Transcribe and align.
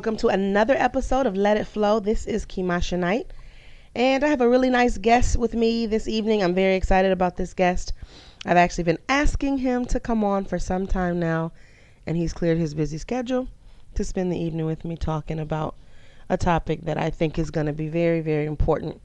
Welcome 0.00 0.16
to 0.16 0.28
another 0.28 0.76
episode 0.78 1.26
of 1.26 1.36
Let 1.36 1.58
It 1.58 1.66
Flow. 1.66 2.00
This 2.00 2.24
is 2.24 2.46
Kimasha 2.46 2.98
Knight, 2.98 3.34
and 3.94 4.24
I 4.24 4.28
have 4.28 4.40
a 4.40 4.48
really 4.48 4.70
nice 4.70 4.96
guest 4.96 5.36
with 5.36 5.52
me 5.52 5.84
this 5.84 6.08
evening. 6.08 6.42
I'm 6.42 6.54
very 6.54 6.74
excited 6.74 7.12
about 7.12 7.36
this 7.36 7.52
guest. 7.52 7.92
I've 8.46 8.56
actually 8.56 8.84
been 8.84 8.98
asking 9.10 9.58
him 9.58 9.84
to 9.84 10.00
come 10.00 10.24
on 10.24 10.46
for 10.46 10.58
some 10.58 10.86
time 10.86 11.20
now, 11.20 11.52
and 12.06 12.16
he's 12.16 12.32
cleared 12.32 12.56
his 12.56 12.72
busy 12.72 12.96
schedule 12.96 13.48
to 13.94 14.02
spend 14.02 14.32
the 14.32 14.38
evening 14.38 14.64
with 14.64 14.86
me 14.86 14.96
talking 14.96 15.38
about 15.38 15.74
a 16.30 16.38
topic 16.38 16.86
that 16.86 16.96
I 16.96 17.10
think 17.10 17.38
is 17.38 17.50
going 17.50 17.66
to 17.66 17.74
be 17.74 17.88
very, 17.88 18.22
very 18.22 18.46
important 18.46 19.02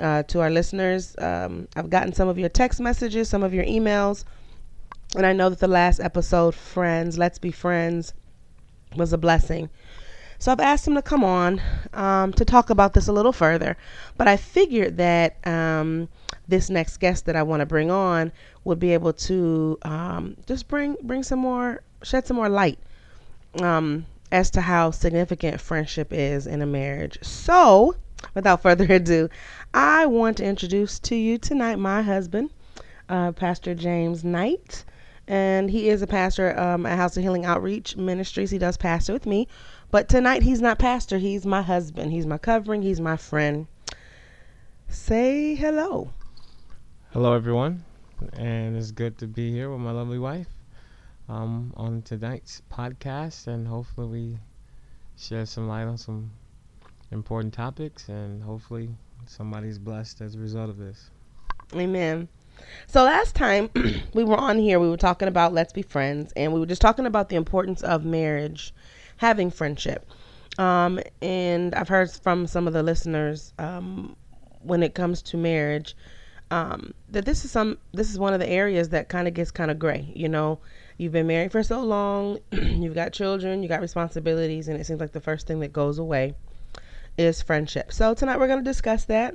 uh, 0.00 0.22
to 0.24 0.40
our 0.40 0.50
listeners. 0.50 1.16
Um, 1.16 1.66
I've 1.76 1.88
gotten 1.88 2.12
some 2.12 2.28
of 2.28 2.38
your 2.38 2.50
text 2.50 2.78
messages, 2.78 3.30
some 3.30 3.42
of 3.42 3.54
your 3.54 3.64
emails, 3.64 4.24
and 5.16 5.24
I 5.24 5.32
know 5.32 5.48
that 5.48 5.60
the 5.60 5.66
last 5.66 5.98
episode, 5.98 6.54
Friends, 6.54 7.16
Let's 7.16 7.38
Be 7.38 7.52
Friends, 7.52 8.12
was 8.96 9.14
a 9.14 9.18
blessing. 9.18 9.70
So 10.38 10.52
I've 10.52 10.60
asked 10.60 10.86
him 10.86 10.94
to 10.94 11.02
come 11.02 11.24
on 11.24 11.60
um, 11.94 12.32
to 12.34 12.44
talk 12.44 12.70
about 12.70 12.94
this 12.94 13.08
a 13.08 13.12
little 13.12 13.32
further. 13.32 13.76
But 14.16 14.28
I 14.28 14.36
figured 14.36 14.96
that 14.98 15.36
um, 15.46 16.08
this 16.48 16.70
next 16.70 16.98
guest 16.98 17.26
that 17.26 17.36
I 17.36 17.42
want 17.42 17.60
to 17.60 17.66
bring 17.66 17.90
on 17.90 18.32
would 18.64 18.78
be 18.78 18.92
able 18.92 19.12
to 19.12 19.78
um, 19.82 20.36
just 20.46 20.68
bring 20.68 20.96
bring 21.02 21.22
some 21.22 21.38
more, 21.38 21.82
shed 22.02 22.26
some 22.26 22.36
more 22.36 22.48
light 22.48 22.78
um, 23.62 24.06
as 24.30 24.50
to 24.50 24.60
how 24.60 24.90
significant 24.90 25.60
friendship 25.60 26.12
is 26.12 26.46
in 26.46 26.62
a 26.62 26.66
marriage. 26.66 27.18
So, 27.22 27.96
without 28.34 28.62
further 28.62 28.86
ado, 28.92 29.28
I 29.72 30.06
want 30.06 30.38
to 30.38 30.44
introduce 30.44 30.98
to 31.00 31.16
you 31.16 31.38
tonight 31.38 31.76
my 31.78 32.02
husband, 32.02 32.50
uh, 33.08 33.32
Pastor 33.32 33.74
James 33.74 34.24
Knight 34.24 34.84
and 35.28 35.70
he 35.70 35.88
is 35.88 36.02
a 36.02 36.06
pastor 36.06 36.58
um, 36.58 36.86
at 36.86 36.96
House 36.96 37.16
of 37.16 37.22
Healing 37.22 37.44
Outreach 37.44 37.96
Ministries. 37.96 38.50
He 38.50 38.58
does 38.58 38.76
pastor 38.76 39.12
with 39.12 39.26
me, 39.26 39.48
but 39.96 40.10
tonight 40.10 40.42
he's 40.42 40.60
not 40.60 40.78
pastor. 40.78 41.16
He's 41.16 41.46
my 41.46 41.62
husband. 41.62 42.12
He's 42.12 42.26
my 42.26 42.36
covering. 42.36 42.82
He's 42.82 43.00
my 43.00 43.16
friend. 43.16 43.66
Say 44.88 45.54
hello. 45.54 46.10
Hello, 47.14 47.32
everyone, 47.32 47.82
and 48.34 48.76
it's 48.76 48.90
good 48.90 49.16
to 49.16 49.26
be 49.26 49.50
here 49.50 49.70
with 49.70 49.80
my 49.80 49.92
lovely 49.92 50.18
wife 50.18 50.48
um, 51.30 51.72
on 51.78 52.02
tonight's 52.02 52.60
podcast, 52.70 53.46
and 53.46 53.66
hopefully 53.66 54.06
we 54.06 54.38
share 55.16 55.46
some 55.46 55.66
light 55.66 55.84
on 55.84 55.96
some 55.96 56.30
important 57.10 57.54
topics, 57.54 58.10
and 58.10 58.42
hopefully 58.42 58.90
somebody's 59.24 59.78
blessed 59.78 60.20
as 60.20 60.34
a 60.34 60.38
result 60.38 60.68
of 60.68 60.76
this. 60.76 61.08
Amen. 61.74 62.28
So 62.86 63.02
last 63.02 63.34
time 63.34 63.70
we 64.12 64.24
were 64.24 64.36
on 64.36 64.58
here, 64.58 64.78
we 64.78 64.90
were 64.90 64.98
talking 64.98 65.28
about 65.28 65.54
let's 65.54 65.72
be 65.72 65.80
friends, 65.80 66.34
and 66.36 66.52
we 66.52 66.60
were 66.60 66.66
just 66.66 66.82
talking 66.82 67.06
about 67.06 67.30
the 67.30 67.36
importance 67.36 67.82
of 67.82 68.04
marriage, 68.04 68.74
having 69.16 69.50
friendship. 69.50 70.08
Um, 70.58 71.00
and 71.20 71.74
I've 71.74 71.88
heard 71.88 72.10
from 72.10 72.46
some 72.46 72.66
of 72.66 72.72
the 72.72 72.82
listeners 72.82 73.52
um, 73.58 74.16
when 74.62 74.82
it 74.82 74.94
comes 74.94 75.22
to 75.22 75.36
marriage 75.36 75.94
um, 76.50 76.94
that 77.08 77.24
this 77.24 77.44
is 77.44 77.50
some 77.50 77.78
this 77.92 78.10
is 78.10 78.18
one 78.18 78.32
of 78.32 78.40
the 78.40 78.48
areas 78.48 78.90
that 78.90 79.08
kind 79.08 79.26
of 79.26 79.34
gets 79.34 79.50
kind 79.50 79.70
of 79.70 79.78
gray. 79.78 80.12
You 80.14 80.28
know, 80.28 80.60
you've 80.96 81.12
been 81.12 81.26
married 81.26 81.52
for 81.52 81.62
so 81.62 81.82
long, 81.82 82.38
you've 82.52 82.94
got 82.94 83.12
children, 83.12 83.62
you 83.62 83.68
got 83.68 83.80
responsibilities, 83.80 84.68
and 84.68 84.80
it 84.80 84.86
seems 84.86 85.00
like 85.00 85.12
the 85.12 85.20
first 85.20 85.46
thing 85.46 85.60
that 85.60 85.72
goes 85.72 85.98
away 85.98 86.34
is 87.18 87.42
friendship. 87.42 87.92
So 87.92 88.14
tonight 88.14 88.38
we're 88.38 88.46
going 88.46 88.62
to 88.62 88.70
discuss 88.70 89.04
that. 89.06 89.34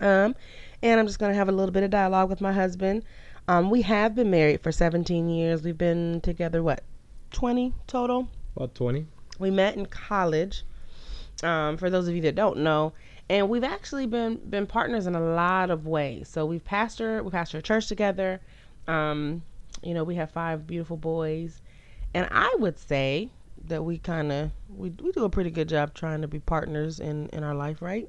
Um, 0.00 0.34
and 0.82 0.98
I'm 0.98 1.06
just 1.06 1.18
going 1.18 1.30
to 1.30 1.38
have 1.38 1.48
a 1.48 1.52
little 1.52 1.72
bit 1.72 1.84
of 1.84 1.90
dialogue 1.90 2.28
with 2.28 2.40
my 2.40 2.52
husband. 2.52 3.04
Um, 3.46 3.70
we 3.70 3.82
have 3.82 4.14
been 4.14 4.30
married 4.30 4.62
for 4.62 4.72
17 4.72 5.28
years. 5.28 5.62
We've 5.62 5.78
been 5.78 6.20
together, 6.22 6.62
what, 6.62 6.82
20 7.30 7.74
total? 7.86 8.28
About 8.56 8.74
20. 8.74 9.06
We 9.38 9.50
met 9.50 9.76
in 9.76 9.86
college, 9.86 10.64
um, 11.42 11.76
for 11.76 11.90
those 11.90 12.06
of 12.08 12.14
you 12.14 12.22
that 12.22 12.34
don't 12.34 12.58
know. 12.58 12.92
And 13.28 13.48
we've 13.48 13.64
actually 13.64 14.06
been 14.06 14.36
been 14.36 14.66
partners 14.66 15.06
in 15.06 15.14
a 15.14 15.20
lot 15.20 15.70
of 15.70 15.86
ways. 15.86 16.28
So 16.28 16.44
we've 16.44 16.62
pastored, 16.62 17.24
we 17.24 17.30
pastored 17.30 17.60
a 17.60 17.62
church 17.62 17.88
together. 17.88 18.40
Um, 18.86 19.42
you 19.82 19.94
know, 19.94 20.04
we 20.04 20.14
have 20.16 20.30
five 20.30 20.66
beautiful 20.66 20.96
boys. 20.96 21.60
And 22.12 22.28
I 22.30 22.54
would 22.58 22.78
say 22.78 23.30
that 23.66 23.82
we 23.82 23.98
kind 23.98 24.30
of 24.30 24.50
we, 24.68 24.90
we 24.90 25.10
do 25.12 25.24
a 25.24 25.30
pretty 25.30 25.50
good 25.50 25.68
job 25.68 25.94
trying 25.94 26.20
to 26.20 26.28
be 26.28 26.38
partners 26.38 27.00
in 27.00 27.28
in 27.30 27.42
our 27.42 27.54
life, 27.54 27.80
right? 27.80 28.08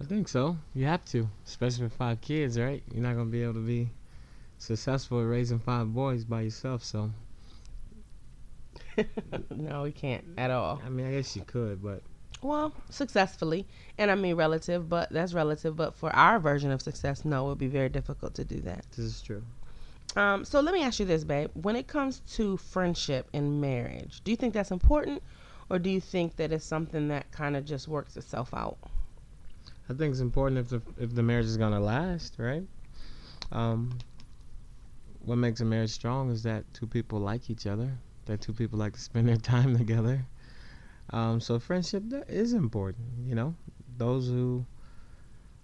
I 0.00 0.04
think 0.04 0.28
so. 0.28 0.56
You 0.74 0.86
have 0.86 1.04
to, 1.06 1.28
especially 1.46 1.84
with 1.84 1.94
five 1.94 2.20
kids, 2.20 2.58
right? 2.58 2.82
You're 2.92 3.02
not 3.02 3.14
gonna 3.14 3.26
be 3.26 3.42
able 3.42 3.54
to 3.54 3.66
be 3.66 3.90
successful 4.56 5.20
at 5.20 5.26
raising 5.26 5.58
five 5.58 5.92
boys 5.92 6.24
by 6.24 6.42
yourself. 6.42 6.82
So. 6.82 7.10
no, 9.50 9.82
we 9.82 9.92
can't 9.92 10.24
at 10.36 10.50
all. 10.50 10.80
I 10.84 10.88
mean, 10.88 11.06
I 11.06 11.12
guess 11.12 11.34
you 11.36 11.42
could, 11.42 11.82
but. 11.82 12.02
Well, 12.40 12.72
successfully, 12.88 13.66
and 13.98 14.10
I 14.10 14.14
mean 14.14 14.36
relative, 14.36 14.88
but 14.88 15.10
that's 15.10 15.34
relative. 15.34 15.76
But 15.76 15.96
for 15.96 16.14
our 16.14 16.38
version 16.38 16.70
of 16.70 16.80
success, 16.80 17.24
no, 17.24 17.46
it 17.46 17.48
would 17.50 17.58
be 17.58 17.66
very 17.66 17.88
difficult 17.88 18.34
to 18.34 18.44
do 18.44 18.60
that. 18.60 18.84
This 18.96 19.06
is 19.06 19.20
true. 19.20 19.42
Um, 20.16 20.44
so 20.44 20.60
let 20.60 20.72
me 20.72 20.82
ask 20.82 21.00
you 21.00 21.06
this, 21.06 21.24
babe. 21.24 21.50
When 21.54 21.76
it 21.76 21.86
comes 21.86 22.20
to 22.34 22.56
friendship 22.56 23.28
and 23.32 23.60
marriage, 23.60 24.20
do 24.24 24.30
you 24.30 24.36
think 24.36 24.54
that's 24.54 24.70
important, 24.70 25.22
or 25.68 25.78
do 25.78 25.90
you 25.90 26.00
think 26.00 26.36
that 26.36 26.52
it's 26.52 26.64
something 26.64 27.08
that 27.08 27.30
kind 27.32 27.56
of 27.56 27.64
just 27.64 27.88
works 27.88 28.16
itself 28.16 28.54
out? 28.54 28.78
I 29.90 29.94
think 29.94 30.12
it's 30.12 30.20
important 30.20 30.58
if 30.58 30.68
the 30.68 30.82
if 31.02 31.14
the 31.14 31.22
marriage 31.22 31.46
is 31.46 31.56
gonna 31.56 31.80
last, 31.80 32.34
right? 32.38 32.62
Um, 33.52 33.98
what 35.20 35.36
makes 35.36 35.60
a 35.60 35.64
marriage 35.64 35.90
strong 35.90 36.30
is 36.30 36.42
that 36.42 36.64
two 36.74 36.86
people 36.86 37.20
like 37.20 37.50
each 37.50 37.66
other, 37.66 37.98
that 38.28 38.40
two 38.40 38.52
people 38.52 38.78
like 38.78 38.92
to 38.94 39.00
spend 39.00 39.28
their 39.28 39.36
time 39.54 39.76
together. 39.76 40.24
Um, 41.10 41.40
so 41.40 41.58
friendship 41.58 42.04
is 42.28 42.52
important, 42.52 43.06
you 43.26 43.34
know. 43.34 43.54
Those 43.96 44.28
who 44.28 44.64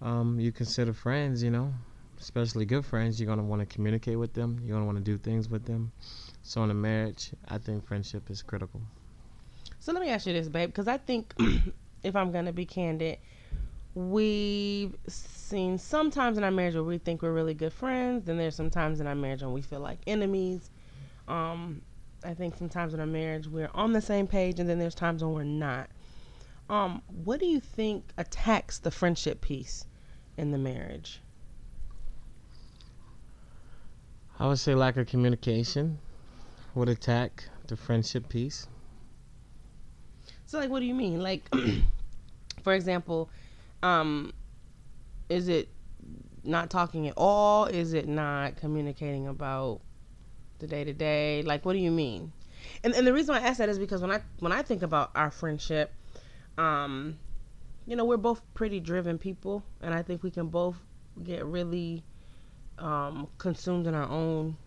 um, 0.01 0.39
you 0.39 0.51
consider 0.51 0.93
friends, 0.93 1.41
you 1.41 1.51
know, 1.51 1.73
especially 2.19 2.65
good 2.65 2.85
friends, 2.85 3.19
you're 3.19 3.27
gonna 3.27 3.43
want 3.43 3.61
to 3.61 3.65
communicate 3.65 4.19
with 4.19 4.33
them. 4.33 4.59
You're 4.63 4.75
gonna 4.75 4.85
want 4.85 4.97
to 4.97 5.03
do 5.03 5.17
things 5.17 5.49
with 5.49 5.65
them. 5.65 5.91
So 6.43 6.63
in 6.63 6.71
a 6.71 6.75
marriage, 6.75 7.31
I 7.47 7.57
think 7.57 7.85
friendship 7.85 8.29
is 8.29 8.41
critical. 8.41 8.81
So 9.79 9.93
let 9.93 10.01
me 10.01 10.09
ask 10.09 10.25
you 10.25 10.33
this, 10.33 10.49
babe, 10.49 10.69
because 10.69 10.87
I 10.87 10.97
think 10.97 11.33
if 12.03 12.15
I'm 12.15 12.31
gonna 12.31 12.53
be 12.53 12.65
candid, 12.65 13.19
we've 13.93 14.95
seen 15.07 15.77
sometimes 15.77 16.37
in 16.37 16.43
our 16.43 16.51
marriage 16.51 16.73
where 16.73 16.83
we 16.83 16.97
think 16.97 17.21
we're 17.21 17.31
really 17.31 17.53
good 17.53 17.73
friends. 17.73 18.25
Then 18.25 18.37
there's 18.37 18.55
some 18.55 18.69
times 18.69 18.99
in 18.99 19.07
our 19.07 19.15
marriage 19.15 19.41
when 19.41 19.53
we 19.53 19.61
feel 19.61 19.79
like 19.79 19.99
enemies. 20.05 20.69
Um, 21.27 21.81
I 22.25 22.33
think 22.33 22.57
sometimes 22.57 22.93
in 22.93 22.99
a 22.99 23.05
marriage 23.05 23.47
we're 23.47 23.69
on 23.73 23.93
the 23.93 24.01
same 24.01 24.27
page, 24.27 24.59
and 24.59 24.67
then 24.67 24.79
there's 24.79 24.95
times 24.95 25.23
when 25.23 25.33
we're 25.33 25.43
not. 25.43 25.89
Um, 26.69 27.03
what 27.07 27.39
do 27.39 27.45
you 27.45 27.59
think 27.59 28.11
attacks 28.17 28.79
the 28.79 28.89
friendship 28.89 29.41
piece 29.41 29.85
in 30.35 30.51
the 30.51 30.57
marriage? 30.57 31.21
I 34.39 34.47
would 34.47 34.59
say 34.59 34.73
lack 34.75 34.97
of 34.97 35.07
communication 35.07 35.99
would 36.73 36.89
attack 36.89 37.45
the 37.67 37.77
friendship 37.77 38.27
piece. 38.27 38.67
So, 40.45 40.59
like, 40.59 40.69
what 40.69 40.79
do 40.79 40.85
you 40.85 40.95
mean? 40.95 41.21
Like, 41.21 41.47
for 42.63 42.73
example, 42.73 43.29
um, 43.81 44.33
is 45.29 45.47
it 45.47 45.69
not 46.43 46.69
talking 46.69 47.07
at 47.07 47.13
all? 47.15 47.65
Is 47.65 47.93
it 47.93 48.07
not 48.07 48.57
communicating 48.57 49.27
about 49.27 49.81
the 50.59 50.67
day 50.67 50.83
to 50.83 50.93
day? 50.93 51.43
Like, 51.43 51.65
what 51.65 51.73
do 51.73 51.79
you 51.79 51.91
mean? 51.91 52.31
And 52.83 52.93
and 52.93 53.05
the 53.05 53.13
reason 53.13 53.35
I 53.35 53.39
ask 53.39 53.57
that 53.57 53.69
is 53.69 53.79
because 53.79 54.01
when 54.01 54.11
I 54.11 54.21
when 54.39 54.51
I 54.51 54.61
think 54.61 54.81
about 54.81 55.11
our 55.15 55.31
friendship, 55.31 55.93
um, 56.57 57.17
you 57.85 57.95
know, 57.95 58.05
we're 58.05 58.17
both 58.17 58.41
pretty 58.53 58.79
driven 58.79 59.17
people, 59.17 59.63
and 59.81 59.93
I 59.93 60.01
think 60.01 60.23
we 60.23 60.31
can 60.31 60.47
both 60.47 60.75
get 61.23 61.45
really 61.45 62.03
um, 62.79 63.27
consumed 63.37 63.87
in 63.87 63.95
our 63.95 64.09
own 64.09 64.57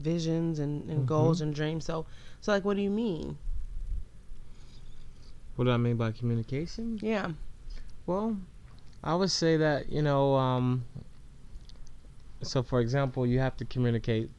visions 0.00 0.58
and, 0.58 0.82
and 0.82 0.98
mm-hmm. 0.98 1.06
goals 1.06 1.40
and 1.40 1.54
dreams. 1.54 1.84
So, 1.84 2.06
so 2.40 2.52
like, 2.52 2.64
what 2.64 2.76
do 2.76 2.82
you 2.82 2.90
mean? 2.90 3.38
What 5.56 5.64
do 5.64 5.70
I 5.70 5.78
mean 5.78 5.96
by 5.96 6.12
communication? 6.12 6.98
Yeah. 7.02 7.30
Well, 8.04 8.36
I 9.02 9.14
would 9.14 9.30
say 9.30 9.56
that 9.56 9.90
you 9.90 10.02
know, 10.02 10.34
um, 10.34 10.84
so 12.42 12.62
for 12.62 12.80
example, 12.80 13.26
you 13.26 13.38
have 13.38 13.56
to 13.56 13.64
communicate 13.64 14.30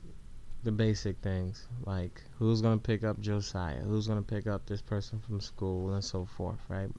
the 0.67 0.71
basic 0.73 1.17
things 1.19 1.65
like 1.85 2.21
who's 2.37 2.61
going 2.61 2.77
to 2.77 2.83
pick 2.83 3.01
up 3.05 3.21
Josiah, 3.21 3.79
who's 3.79 4.05
going 4.05 4.19
to 4.19 4.35
pick 4.35 4.47
up 4.47 4.65
this 4.65 4.81
person 4.81 5.17
from 5.17 5.39
school, 5.39 5.93
and 5.93 6.03
so 6.03 6.25
forth, 6.25 6.59
right? 6.67 6.89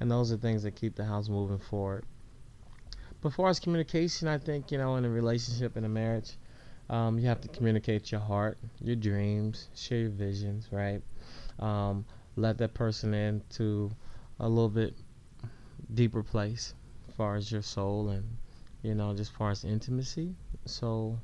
And 0.00 0.10
those 0.10 0.32
are 0.32 0.36
things 0.36 0.64
that 0.64 0.72
keep 0.74 0.96
the 0.96 1.04
house 1.04 1.28
moving 1.28 1.60
forward. 1.60 2.04
But 3.20 3.32
far 3.34 3.50
as 3.50 3.60
communication, 3.60 4.26
I 4.26 4.38
think 4.38 4.72
you 4.72 4.78
know, 4.78 4.96
in 4.96 5.04
a 5.04 5.08
relationship, 5.08 5.76
in 5.76 5.84
a 5.84 5.88
marriage, 5.88 6.38
um, 6.90 7.20
you 7.20 7.28
have 7.28 7.40
to 7.42 7.48
communicate 7.48 8.10
your 8.10 8.20
heart, 8.20 8.58
your 8.80 8.96
dreams, 8.96 9.68
share 9.76 9.98
your 9.98 10.10
visions, 10.10 10.66
right? 10.72 11.00
Um, 11.60 12.04
let 12.34 12.58
that 12.58 12.74
person 12.74 13.14
into 13.14 13.92
a 14.40 14.48
little 14.48 14.68
bit 14.68 14.96
deeper 15.94 16.24
place 16.24 16.74
far 17.16 17.36
as 17.36 17.52
your 17.52 17.62
soul 17.62 18.08
and 18.08 18.24
you 18.82 18.94
know 18.94 19.14
just 19.14 19.32
far 19.32 19.50
as 19.50 19.64
intimacy 19.64 20.34
so 20.66 21.18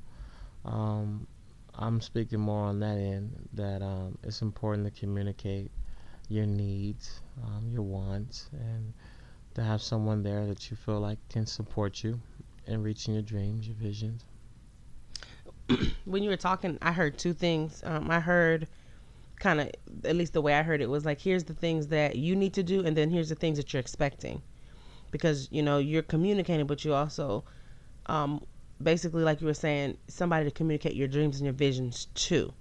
um, 0.64 1.26
i'm 1.78 2.00
speaking 2.00 2.40
more 2.40 2.64
on 2.64 2.80
that 2.80 2.98
end 2.98 3.48
that 3.52 3.82
um, 3.82 4.16
it's 4.22 4.42
important 4.42 4.86
to 4.86 5.00
communicate 5.00 5.70
your 6.28 6.46
needs, 6.46 7.20
um, 7.44 7.68
your 7.70 7.82
wants, 7.82 8.48
and 8.52 8.92
to 9.54 9.62
have 9.62 9.82
someone 9.82 10.22
there 10.22 10.46
that 10.46 10.70
you 10.70 10.76
feel 10.76 11.00
like 11.00 11.18
can 11.28 11.46
support 11.46 12.02
you 12.02 12.20
in 12.66 12.82
reaching 12.82 13.14
your 13.14 13.22
dreams, 13.22 13.66
your 13.66 13.76
visions. 13.76 14.24
when 16.04 16.22
you 16.22 16.30
were 16.30 16.36
talking, 16.36 16.78
I 16.82 16.92
heard 16.92 17.18
two 17.18 17.32
things. 17.32 17.82
Um, 17.84 18.10
I 18.10 18.20
heard 18.20 18.68
kind 19.38 19.60
of, 19.60 19.70
at 20.04 20.16
least 20.16 20.32
the 20.32 20.40
way 20.40 20.54
I 20.54 20.62
heard 20.62 20.80
it 20.80 20.88
was 20.88 21.04
like, 21.04 21.20
here's 21.20 21.44
the 21.44 21.54
things 21.54 21.88
that 21.88 22.16
you 22.16 22.34
need 22.34 22.54
to 22.54 22.62
do, 22.62 22.84
and 22.84 22.96
then 22.96 23.10
here's 23.10 23.28
the 23.28 23.34
things 23.34 23.58
that 23.58 23.72
you're 23.72 23.80
expecting, 23.80 24.42
because 25.10 25.48
you 25.50 25.62
know 25.62 25.78
you're 25.78 26.02
communicating, 26.02 26.66
but 26.66 26.84
you 26.84 26.94
also, 26.94 27.44
um, 28.06 28.44
basically, 28.84 29.22
like 29.22 29.40
you 29.40 29.46
were 29.46 29.54
saying, 29.54 29.96
somebody 30.08 30.44
to 30.44 30.50
communicate 30.50 30.94
your 30.94 31.08
dreams 31.08 31.36
and 31.36 31.44
your 31.44 31.54
visions 31.54 32.06
to. 32.14 32.52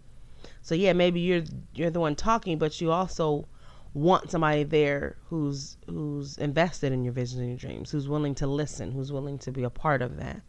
So 0.61 0.75
yeah, 0.75 0.93
maybe 0.93 1.19
you're 1.19 1.43
you're 1.73 1.89
the 1.89 1.99
one 1.99 2.15
talking, 2.15 2.57
but 2.57 2.79
you 2.81 2.91
also 2.91 3.47
want 3.93 4.31
somebody 4.31 4.63
there 4.63 5.17
who's 5.29 5.77
who's 5.87 6.37
invested 6.37 6.91
in 6.91 7.03
your 7.03 7.13
visions 7.13 7.39
and 7.39 7.49
your 7.49 7.57
dreams, 7.57 7.91
who's 7.91 8.07
willing 8.07 8.35
to 8.35 8.47
listen, 8.47 8.91
who's 8.91 9.11
willing 9.11 9.37
to 9.39 9.51
be 9.51 9.63
a 9.63 9.69
part 9.69 10.01
of 10.01 10.17
that. 10.17 10.41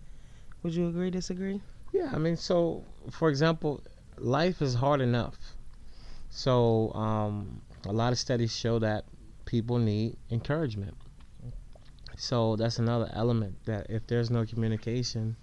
Would 0.62 0.74
you 0.74 0.88
agree? 0.88 1.10
Disagree? 1.10 1.60
Yeah, 1.92 2.10
I 2.12 2.18
mean, 2.18 2.36
so 2.36 2.84
for 3.10 3.28
example, 3.28 3.82
life 4.18 4.62
is 4.62 4.74
hard 4.74 5.00
enough. 5.00 5.36
So 6.30 6.92
um, 6.94 7.60
a 7.86 7.92
lot 7.92 8.12
of 8.12 8.18
studies 8.18 8.56
show 8.56 8.78
that 8.80 9.04
people 9.44 9.78
need 9.78 10.16
encouragement. 10.30 10.96
So 12.16 12.56
that's 12.56 12.78
another 12.78 13.10
element 13.12 13.56
that 13.66 13.86
if 13.90 14.06
there's 14.06 14.30
no 14.30 14.46
communication, 14.46 15.36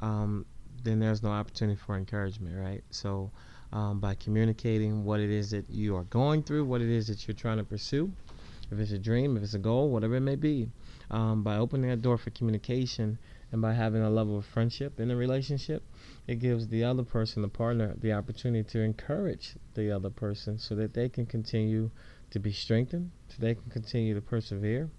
um, 0.00 0.46
then 0.82 0.98
there's 0.98 1.22
no 1.22 1.30
opportunity 1.30 1.78
for 1.78 1.96
encouragement, 1.96 2.56
right? 2.56 2.84
So 2.90 3.30
um, 3.72 4.00
by 4.00 4.14
communicating 4.14 5.04
what 5.04 5.20
it 5.20 5.30
is 5.30 5.50
that 5.50 5.68
you 5.68 5.96
are 5.96 6.04
going 6.04 6.42
through, 6.42 6.64
what 6.64 6.80
it 6.80 6.88
is 6.88 7.06
that 7.08 7.26
you're 7.26 7.34
trying 7.34 7.58
to 7.58 7.64
pursue, 7.64 8.12
if 8.70 8.78
it's 8.78 8.92
a 8.92 8.98
dream, 8.98 9.36
if 9.36 9.42
it's 9.42 9.54
a 9.54 9.58
goal, 9.58 9.90
whatever 9.90 10.16
it 10.16 10.20
may 10.20 10.36
be, 10.36 10.70
um, 11.10 11.42
by 11.42 11.56
opening 11.56 11.90
that 11.90 12.02
door 12.02 12.16
for 12.16 12.30
communication 12.30 13.18
and 13.52 13.62
by 13.62 13.72
having 13.72 14.02
a 14.02 14.10
level 14.10 14.36
of 14.36 14.44
friendship 14.44 14.98
in 14.98 15.10
a 15.10 15.16
relationship, 15.16 15.82
it 16.26 16.38
gives 16.38 16.68
the 16.68 16.82
other 16.82 17.02
person, 17.02 17.42
the 17.42 17.48
partner, 17.48 17.94
the 17.98 18.12
opportunity 18.12 18.68
to 18.68 18.80
encourage 18.80 19.54
the 19.74 19.90
other 19.90 20.10
person 20.10 20.58
so 20.58 20.74
that 20.74 20.94
they 20.94 21.08
can 21.08 21.26
continue 21.26 21.90
to 22.30 22.38
be 22.38 22.52
strengthened, 22.52 23.10
so 23.28 23.36
they 23.38 23.54
can 23.54 23.70
continue 23.70 24.14
to 24.14 24.20
persevere, 24.20 24.90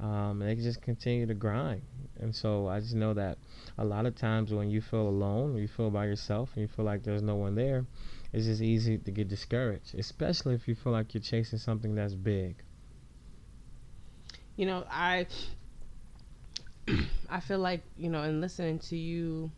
um, 0.00 0.42
and 0.42 0.50
they 0.50 0.54
just 0.54 0.82
continue 0.82 1.26
to 1.26 1.34
grind. 1.34 1.82
And 2.20 2.34
so 2.34 2.66
I 2.66 2.80
just 2.80 2.94
know 2.94 3.14
that 3.14 3.38
a 3.78 3.84
lot 3.84 4.06
of 4.06 4.14
times 4.14 4.52
when 4.52 4.70
you 4.70 4.80
feel 4.80 5.08
alone, 5.08 5.56
you 5.56 5.68
feel 5.68 5.90
by 5.90 6.06
yourself, 6.06 6.50
and 6.54 6.62
you 6.62 6.68
feel 6.68 6.84
like 6.84 7.02
there's 7.02 7.22
no 7.22 7.34
one 7.34 7.54
there, 7.54 7.84
it's 8.32 8.46
just 8.46 8.62
easy 8.62 8.98
to 8.98 9.10
get 9.10 9.28
discouraged, 9.28 9.94
especially 9.98 10.54
if 10.54 10.68
you 10.68 10.74
feel 10.74 10.92
like 10.92 11.14
you're 11.14 11.22
chasing 11.22 11.58
something 11.58 11.94
that's 11.94 12.14
big. 12.14 12.56
You 14.56 14.66
know, 14.66 14.84
I 14.90 15.26
I 17.30 17.40
feel 17.40 17.58
like 17.58 17.82
you 17.96 18.10
know, 18.10 18.22
in 18.22 18.40
listening 18.40 18.78
to 18.80 18.96
you, 18.96 19.50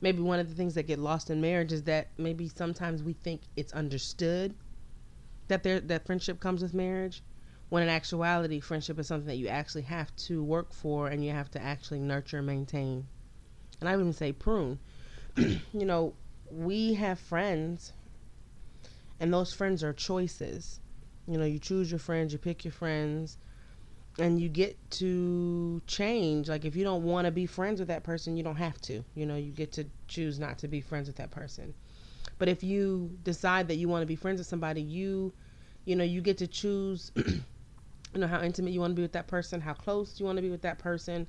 maybe 0.00 0.20
one 0.20 0.40
of 0.40 0.48
the 0.48 0.54
things 0.54 0.74
that 0.74 0.84
get 0.86 0.98
lost 0.98 1.30
in 1.30 1.40
marriage 1.40 1.72
is 1.72 1.84
that 1.84 2.08
maybe 2.18 2.48
sometimes 2.48 3.02
we 3.02 3.12
think 3.12 3.42
it's 3.56 3.72
understood 3.72 4.54
that 5.48 5.62
there 5.62 5.80
that 5.80 6.06
friendship 6.06 6.40
comes 6.40 6.62
with 6.62 6.74
marriage 6.74 7.22
when 7.74 7.82
in 7.82 7.88
actuality, 7.88 8.60
friendship 8.60 9.00
is 9.00 9.08
something 9.08 9.26
that 9.26 9.34
you 9.34 9.48
actually 9.48 9.82
have 9.82 10.14
to 10.14 10.44
work 10.44 10.72
for 10.72 11.08
and 11.08 11.24
you 11.24 11.32
have 11.32 11.50
to 11.50 11.60
actually 11.60 11.98
nurture 11.98 12.38
and 12.38 12.46
maintain. 12.46 13.04
And 13.80 13.88
I 13.88 13.96
wouldn't 13.96 14.14
say 14.14 14.30
prune. 14.30 14.78
you 15.36 15.58
know, 15.84 16.14
we 16.48 16.94
have 16.94 17.18
friends, 17.18 17.92
and 19.18 19.34
those 19.34 19.52
friends 19.52 19.82
are 19.82 19.92
choices. 19.92 20.78
You 21.26 21.36
know, 21.36 21.44
you 21.44 21.58
choose 21.58 21.90
your 21.90 21.98
friends, 21.98 22.32
you 22.32 22.38
pick 22.38 22.64
your 22.64 22.70
friends, 22.70 23.38
and 24.20 24.40
you 24.40 24.48
get 24.48 24.78
to 24.92 25.82
change. 25.88 26.48
Like, 26.48 26.64
if 26.64 26.76
you 26.76 26.84
don't 26.84 27.02
want 27.02 27.24
to 27.24 27.32
be 27.32 27.44
friends 27.44 27.80
with 27.80 27.88
that 27.88 28.04
person, 28.04 28.36
you 28.36 28.44
don't 28.44 28.54
have 28.54 28.80
to. 28.82 29.04
You 29.16 29.26
know, 29.26 29.34
you 29.34 29.50
get 29.50 29.72
to 29.72 29.86
choose 30.06 30.38
not 30.38 30.58
to 30.58 30.68
be 30.68 30.80
friends 30.80 31.08
with 31.08 31.16
that 31.16 31.32
person. 31.32 31.74
But 32.38 32.46
if 32.46 32.62
you 32.62 33.18
decide 33.24 33.66
that 33.66 33.78
you 33.78 33.88
want 33.88 34.02
to 34.02 34.06
be 34.06 34.14
friends 34.14 34.38
with 34.38 34.46
somebody, 34.46 34.80
you, 34.80 35.32
you 35.84 35.96
know, 35.96 36.04
you 36.04 36.20
get 36.20 36.38
to 36.38 36.46
choose 36.46 37.10
you 38.14 38.20
know 38.20 38.26
how 38.26 38.40
intimate 38.42 38.72
you 38.72 38.80
want 38.80 38.92
to 38.92 38.94
be 38.94 39.02
with 39.02 39.12
that 39.12 39.26
person 39.26 39.60
how 39.60 39.74
close 39.74 40.18
you 40.20 40.26
want 40.26 40.36
to 40.36 40.42
be 40.42 40.50
with 40.50 40.62
that 40.62 40.78
person. 40.78 41.26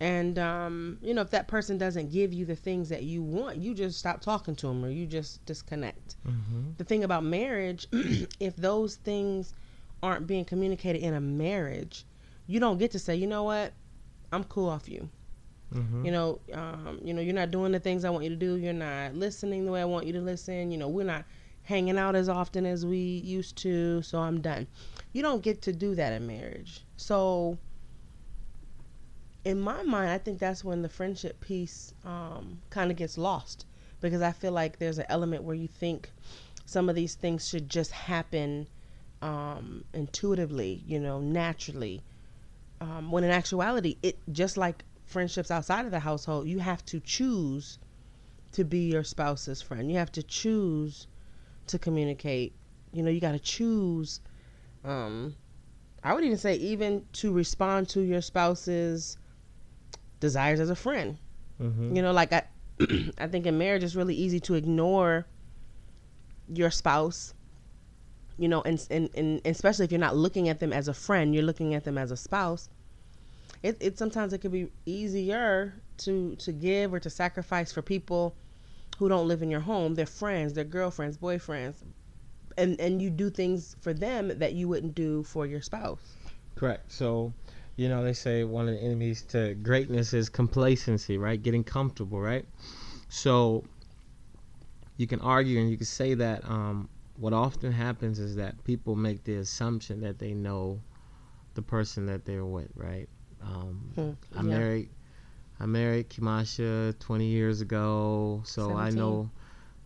And 0.00 0.36
um, 0.38 0.98
you 1.00 1.14
know 1.14 1.22
if 1.22 1.30
that 1.30 1.46
person 1.46 1.78
doesn't 1.78 2.10
give 2.10 2.32
you 2.32 2.44
the 2.44 2.56
things 2.56 2.88
that 2.88 3.04
you 3.04 3.22
want 3.22 3.58
you 3.58 3.72
just 3.72 3.98
stop 3.98 4.20
talking 4.20 4.56
to 4.56 4.66
them 4.66 4.84
or 4.84 4.90
you 4.90 5.06
just 5.06 5.44
disconnect. 5.46 6.16
Mm-hmm. 6.26 6.72
the 6.76 6.84
thing 6.84 7.04
about 7.04 7.24
marriage 7.24 7.86
if 8.40 8.56
those 8.56 8.96
things 8.96 9.54
aren't 10.02 10.26
being 10.26 10.44
communicated 10.44 11.02
in 11.02 11.14
a 11.14 11.20
marriage 11.20 12.04
you 12.48 12.58
don't 12.58 12.78
get 12.78 12.90
to 12.92 12.98
say 12.98 13.14
you 13.14 13.28
know 13.28 13.44
what? 13.44 13.72
I'm 14.32 14.44
cool 14.44 14.68
off 14.68 14.88
you. 14.88 15.08
Mm-hmm. 15.72 16.04
you 16.04 16.12
know 16.12 16.40
um, 16.52 16.98
you 17.02 17.14
know 17.14 17.22
you're 17.22 17.34
not 17.34 17.50
doing 17.50 17.72
the 17.72 17.80
things 17.80 18.04
i 18.04 18.10
want 18.10 18.24
you 18.24 18.30
to 18.30 18.36
do. 18.36 18.56
You're 18.56 18.72
not 18.72 19.14
listening 19.14 19.64
the 19.64 19.72
way 19.72 19.80
i 19.80 19.84
want 19.84 20.06
you 20.06 20.12
to 20.14 20.20
listen. 20.20 20.70
You 20.72 20.78
know 20.78 20.88
we're 20.88 21.06
not 21.06 21.24
hanging 21.72 21.96
out 21.96 22.14
as 22.14 22.28
often 22.28 22.66
as 22.66 22.84
we 22.84 22.98
used 22.98 23.56
to, 23.56 24.02
so 24.02 24.18
I'm 24.18 24.42
done. 24.42 24.66
You 25.14 25.22
don't 25.22 25.42
get 25.42 25.62
to 25.62 25.72
do 25.72 25.94
that 25.94 26.12
in 26.12 26.26
marriage. 26.26 26.84
So, 26.98 27.56
in 29.42 29.58
my 29.58 29.82
mind, 29.82 30.10
I 30.10 30.18
think 30.18 30.38
that's 30.38 30.62
when 30.62 30.82
the 30.82 30.90
friendship 30.90 31.40
piece 31.40 31.94
um, 32.04 32.60
kind 32.68 32.90
of 32.90 32.98
gets 32.98 33.16
lost 33.16 33.64
because 34.02 34.20
I 34.20 34.32
feel 34.32 34.52
like 34.52 34.78
there's 34.78 34.98
an 34.98 35.06
element 35.08 35.44
where 35.44 35.56
you 35.56 35.66
think 35.66 36.10
some 36.66 36.90
of 36.90 36.94
these 36.94 37.14
things 37.14 37.48
should 37.48 37.70
just 37.70 37.92
happen 37.92 38.66
um, 39.22 39.84
intuitively, 39.94 40.82
you 40.86 41.00
know, 41.00 41.20
naturally. 41.20 42.02
Um, 42.82 43.10
when 43.10 43.24
in 43.24 43.30
actuality, 43.30 43.96
it 44.02 44.18
just 44.30 44.58
like 44.58 44.84
friendships 45.06 45.50
outside 45.50 45.86
of 45.86 45.90
the 45.90 46.00
household, 46.00 46.48
you 46.48 46.58
have 46.58 46.84
to 46.86 47.00
choose 47.00 47.78
to 48.52 48.62
be 48.62 48.90
your 48.90 49.04
spouse's 49.04 49.62
friend. 49.62 49.90
You 49.90 49.96
have 49.96 50.12
to 50.12 50.22
choose 50.22 51.06
to 51.68 51.78
communicate. 51.78 52.54
You 52.92 53.02
know, 53.02 53.10
you 53.10 53.20
got 53.20 53.32
to 53.32 53.38
choose. 53.38 54.20
Um, 54.84 55.34
I 56.02 56.14
would 56.14 56.24
even 56.24 56.38
say 56.38 56.54
even 56.56 57.04
to 57.14 57.32
respond 57.32 57.88
to 57.90 58.00
your 58.00 58.20
spouse's 58.20 59.16
desires 60.20 60.60
as 60.60 60.70
a 60.70 60.76
friend. 60.76 61.18
Mm-hmm. 61.60 61.96
You 61.96 62.02
know, 62.02 62.12
like 62.12 62.32
I, 62.32 62.44
I 63.18 63.28
think 63.28 63.46
in 63.46 63.58
marriage 63.58 63.84
it's 63.84 63.94
really 63.94 64.14
easy 64.14 64.40
to 64.40 64.54
ignore 64.54 65.26
your 66.48 66.70
spouse. 66.70 67.34
You 68.38 68.48
know, 68.48 68.62
and, 68.62 68.84
and 68.90 69.10
and 69.14 69.40
especially 69.44 69.84
if 69.84 69.92
you're 69.92 70.00
not 70.00 70.16
looking 70.16 70.48
at 70.48 70.58
them 70.58 70.72
as 70.72 70.88
a 70.88 70.94
friend, 70.94 71.34
you're 71.34 71.44
looking 71.44 71.74
at 71.74 71.84
them 71.84 71.98
as 71.98 72.10
a 72.10 72.16
spouse. 72.16 72.68
It, 73.62 73.76
it 73.78 73.98
sometimes 73.98 74.32
it 74.32 74.38
could 74.38 74.50
be 74.50 74.68
easier 74.86 75.74
to 75.98 76.34
to 76.36 76.52
give 76.52 76.92
or 76.92 76.98
to 76.98 77.10
sacrifice 77.10 77.70
for 77.70 77.82
people 77.82 78.34
who 79.02 79.08
don't 79.08 79.26
live 79.26 79.42
in 79.42 79.50
your 79.50 79.60
home, 79.60 79.96
their 79.96 80.06
friends, 80.06 80.52
their 80.52 80.62
girlfriends, 80.62 81.18
boyfriends, 81.18 81.82
and 82.56 82.80
and 82.80 83.02
you 83.02 83.10
do 83.10 83.30
things 83.30 83.74
for 83.80 83.92
them 83.92 84.38
that 84.38 84.52
you 84.52 84.68
wouldn't 84.68 84.94
do 84.94 85.24
for 85.24 85.44
your 85.44 85.60
spouse. 85.60 86.14
Correct. 86.54 86.92
So, 86.92 87.32
you 87.74 87.88
know, 87.88 88.04
they 88.04 88.12
say 88.12 88.44
one 88.44 88.68
of 88.68 88.74
the 88.74 88.80
enemies 88.80 89.22
to 89.30 89.54
greatness 89.54 90.12
is 90.12 90.28
complacency, 90.28 91.18
right? 91.18 91.42
Getting 91.42 91.64
comfortable, 91.64 92.20
right? 92.20 92.46
So, 93.08 93.64
you 94.98 95.08
can 95.08 95.20
argue 95.20 95.58
and 95.58 95.68
you 95.68 95.76
can 95.76 95.86
say 95.86 96.14
that 96.14 96.48
um, 96.48 96.88
what 97.16 97.32
often 97.32 97.72
happens 97.72 98.20
is 98.20 98.36
that 98.36 98.62
people 98.62 98.94
make 98.94 99.24
the 99.24 99.34
assumption 99.34 100.00
that 100.02 100.20
they 100.20 100.32
know 100.32 100.78
the 101.54 101.62
person 101.62 102.06
that 102.06 102.24
they're 102.24 102.44
with, 102.44 102.70
right? 102.76 103.08
Um, 103.42 103.92
hmm. 103.96 104.38
I'm 104.38 104.48
yeah. 104.48 104.58
married 104.58 104.90
I 105.62 105.66
married 105.66 106.10
Kimasha 106.10 106.98
20 106.98 107.24
years 107.24 107.60
ago, 107.60 108.42
so 108.44 108.62
17. 108.62 108.78
I 108.78 108.90
know. 108.90 109.30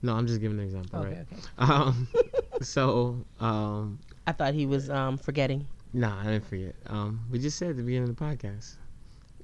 No, 0.01 0.15
I'm 0.15 0.27
just 0.27 0.41
giving 0.41 0.59
an 0.59 0.65
example, 0.65 1.01
okay, 1.01 1.09
right? 1.09 1.27
Okay. 1.33 1.73
Um, 1.73 2.09
so. 2.63 3.25
Um, 3.41 3.99
I 4.27 4.33
thought 4.33 4.55
he 4.55 4.65
was 4.65 4.89
um, 4.89 5.19
forgetting. 5.19 5.67
Nah, 5.93 6.19
I 6.21 6.25
didn't 6.25 6.47
forget. 6.47 6.75
Um, 6.87 7.21
we 7.31 7.39
just 7.39 7.59
said 7.59 7.71
at 7.71 7.77
the 7.77 7.83
beginning 7.83 8.09
of 8.09 8.17
the 8.17 8.25
podcast 8.25 8.77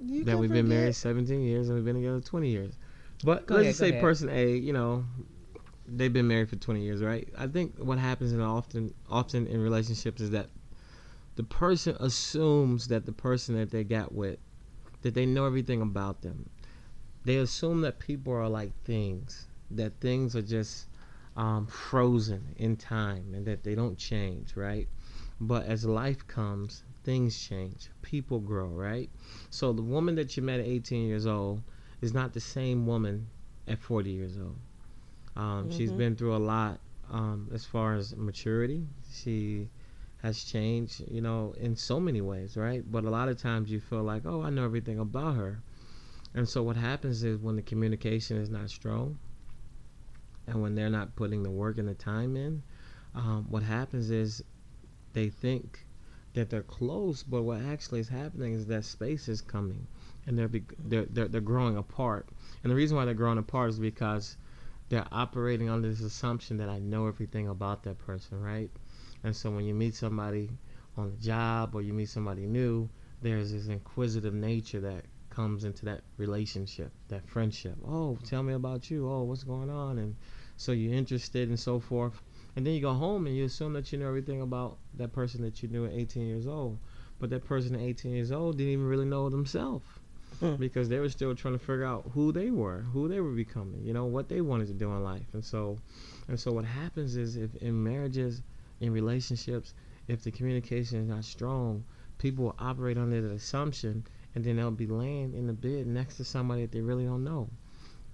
you 0.01 0.25
that 0.25 0.39
we've 0.39 0.49
forget. 0.49 0.65
been 0.65 0.69
married 0.69 0.95
17 0.95 1.43
years 1.43 1.69
and 1.69 1.77
we've 1.77 1.85
been 1.85 1.97
together 1.97 2.21
20 2.21 2.49
years. 2.49 2.73
But 3.25 3.47
go 3.47 3.57
let's 3.57 3.63
ahead, 3.65 3.71
just 3.71 3.79
say 3.81 3.89
ahead. 3.91 4.01
person 4.01 4.29
A, 4.31 4.57
you 4.57 4.73
know, 4.73 5.05
they've 5.87 6.13
been 6.13 6.27
married 6.29 6.49
for 6.49 6.57
20 6.57 6.83
years, 6.83 7.03
right? 7.03 7.29
I 7.39 7.47
think 7.47 7.77
what 7.79 7.99
happens 7.99 8.33
in 8.33 8.41
often 8.41 8.95
often 9.11 9.47
in 9.47 9.61
relationships 9.61 10.21
is 10.21 10.31
that 10.31 10.49
the 11.37 11.45
person 11.45 11.97
assumes 12.01 12.89
that 12.89 13.07
the 13.07 13.13
person 13.13 13.55
that 13.57 13.71
they 13.71 13.85
got 13.85 14.13
with 14.13 14.39
that 15.03 15.15
they 15.15 15.27
know 15.27 15.47
everything 15.47 15.83
about 15.83 16.23
them. 16.23 16.49
They 17.25 17.37
assume 17.37 17.83
that 17.83 17.99
people 17.99 18.33
are 18.33 18.49
like 18.49 18.73
things, 18.85 19.47
that 19.71 20.01
things 20.01 20.35
are 20.35 20.43
just 20.43 20.87
um, 21.37 21.67
frozen 21.67 22.55
in 22.57 22.77
time 22.77 23.33
and 23.35 23.47
that 23.47 23.63
they 23.63 23.75
don't 23.75 23.97
change, 23.97 24.57
right? 24.57 24.89
But 25.41 25.67
as 25.67 25.85
life 25.85 26.27
comes, 26.27 26.85
things 27.05 27.39
change. 27.39 27.91
People 28.03 28.41
grow, 28.41 28.69
right? 28.69 29.11
So 29.51 29.73
the 29.73 29.83
woman 29.83 30.15
that 30.17 30.37
you 30.37 30.43
met 30.43 30.61
at 30.61 30.67
18 30.67 31.07
years 31.07 31.27
old 31.27 31.63
is 32.01 32.13
not 32.13 32.33
the 32.33 32.41
same 32.41 32.87
woman 32.87 33.29
at 33.69 33.79
40 33.79 34.11
years 34.11 34.37
old. 34.39 34.59
Um, 35.37 35.45
mm-hmm. 35.45 35.77
She's 35.77 35.93
been 35.93 36.17
through 36.17 36.37
a 36.37 36.39
lot 36.39 36.81
um, 37.11 37.49
as 37.53 37.65
far 37.65 37.95
as 37.95 38.15
maturity. 38.17 38.87
She 39.13 39.69
has 40.23 40.45
changed, 40.45 41.03
you 41.11 41.21
know, 41.21 41.53
in 41.59 41.75
so 41.75 41.99
many 41.99 42.21
ways, 42.21 42.57
right? 42.57 42.85
But 42.91 43.05
a 43.05 43.11
lot 43.11 43.29
of 43.29 43.39
times 43.39 43.71
you 43.71 43.81
feel 43.81 44.05
like, 44.05 44.23
oh, 44.25 44.43
I 44.43 44.51
know 44.51 44.65
everything 44.65 45.01
about 45.01 45.35
her. 45.35 45.63
And 46.35 46.49
so 46.49 46.63
what 46.63 46.77
happens 46.77 47.25
is 47.25 47.39
when 47.39 47.57
the 47.57 47.63
communication 47.63 48.37
is 48.37 48.49
not 48.49 48.71
strong 48.71 49.19
and 50.47 50.63
when 50.63 50.77
they're 50.77 50.89
not 50.89 51.17
putting 51.17 51.43
the 51.43 51.51
work 51.51 51.77
and 51.77 51.89
the 51.89 51.95
time 51.95 52.37
in, 52.37 52.63
um, 53.15 53.47
what 53.51 53.65
happens 53.65 54.11
is 54.11 54.43
they 55.13 55.29
think 55.29 55.85
that 56.35 56.49
they're 56.49 56.63
close, 56.63 57.25
but 57.25 57.43
what 57.43 57.61
actually 57.61 58.01
is 58.01 58.09
happening 58.09 58.55
is 58.55 58.67
that 58.67 58.85
space 58.85 59.29
is 59.29 59.41
coming 59.41 59.87
and 60.27 60.39
they're, 60.39 60.49
be- 60.49 60.65
they're, 60.79 61.07
they're, 61.07 61.29
they're 61.29 61.41
growing 61.41 61.77
apart. 61.77 62.29
And 62.63 62.71
the 62.71 62.77
reason 62.77 62.97
why 62.97 63.05
they're 63.05 63.13
growing 63.13 63.39
apart 63.39 63.71
is 63.71 63.79
because 63.81 64.37
they're 64.89 65.07
operating 65.11 65.69
under 65.69 65.89
this 65.89 66.01
assumption 66.01 66.59
that 66.59 66.69
I 66.69 66.79
know 66.79 67.09
everything 67.09 67.49
about 67.49 67.83
that 67.83 67.99
person, 67.99 68.41
right? 68.41 68.71
And 69.25 69.35
so 69.35 69.51
when 69.51 69.65
you 69.65 69.75
meet 69.75 69.95
somebody 69.95 70.51
on 70.97 71.11
the 71.11 71.17
job 71.17 71.75
or 71.75 71.83
you 71.83 71.93
meet 71.93 72.09
somebody 72.09 72.47
new, 72.47 72.89
there's 73.23 73.53
this 73.53 73.69
inquisitive 73.69 74.35
nature 74.35 74.81
that 74.81 75.05
comes 75.31 75.65
into 75.65 75.85
that 75.87 76.03
relationship, 76.19 76.93
that 77.09 77.27
friendship. 77.27 77.77
Oh, 77.87 78.19
tell 78.25 78.43
me 78.43 78.53
about 78.53 78.91
you. 78.91 79.09
Oh, 79.09 79.23
what's 79.23 79.45
going 79.45 79.71
on? 79.71 79.99
And 79.99 80.17
so 80.57 80.73
you're 80.73 80.95
interested 80.95 81.49
and 81.49 81.59
so 81.59 81.81
forth. 81.81 82.21
And 82.57 82.67
then 82.67 82.75
you 82.75 82.83
go 82.83 82.93
home 82.93 83.27
and 83.27 83.35
you 83.35 83.45
assume 83.45 83.73
that 83.73 83.93
you 83.93 83.99
know 83.99 84.09
everything 84.09 84.43
about 84.43 84.77
that 84.95 85.13
person 85.13 85.43
that 85.43 85.63
you 85.63 85.69
knew 85.69 85.87
at 85.87 85.93
18 85.93 86.27
years 86.27 86.47
old. 86.47 86.79
But 87.19 87.31
that 87.31 87.45
person 87.45 87.75
at 87.75 87.81
18 87.81 88.13
years 88.13 88.33
old 88.33 88.59
didn't 88.59 88.73
even 88.73 88.87
really 88.87 89.07
know 89.07 89.31
themselves 89.31 89.87
Mm. 90.41 90.59
because 90.59 90.89
they 90.89 90.99
were 90.99 91.09
still 91.09 91.35
trying 91.35 91.55
to 91.55 91.59
figure 91.59 91.85
out 91.85 92.11
who 92.15 92.33
they 92.33 92.51
were, 92.51 92.81
who 92.93 93.07
they 93.07 93.21
were 93.21 93.33
becoming, 93.33 93.85
you 93.85 93.93
know, 93.93 94.07
what 94.07 94.29
they 94.29 94.41
wanted 94.41 94.67
to 94.69 94.73
do 94.73 94.91
in 94.91 95.05
life. 95.05 95.27
And 95.35 95.45
so, 95.45 95.79
and 96.27 96.41
so 96.41 96.53
what 96.53 96.65
happens 96.65 97.17
is 97.17 97.37
if 97.37 97.55
in 97.57 97.83
marriages, 97.83 98.43
in 98.83 98.93
relationships, 98.93 99.75
if 100.09 100.23
the 100.23 100.31
communication 100.33 100.99
is 100.99 101.09
not 101.09 101.25
strong, 101.25 101.85
people 102.19 102.47
will 102.47 102.57
operate 102.59 102.99
under 102.99 103.23
the 103.23 103.35
assumption 103.35 104.05
and 104.35 104.45
then 104.45 104.57
they'll 104.57 104.73
be 104.73 104.89
laying 104.89 105.35
in 105.35 105.47
the 105.47 105.53
bed 105.53 105.87
next 105.87 106.17
to 106.17 106.25
somebody 106.25 106.63
that 106.63 106.73
they 106.73 106.81
really 106.81 107.05
don't 107.05 107.23
know. 107.23 107.49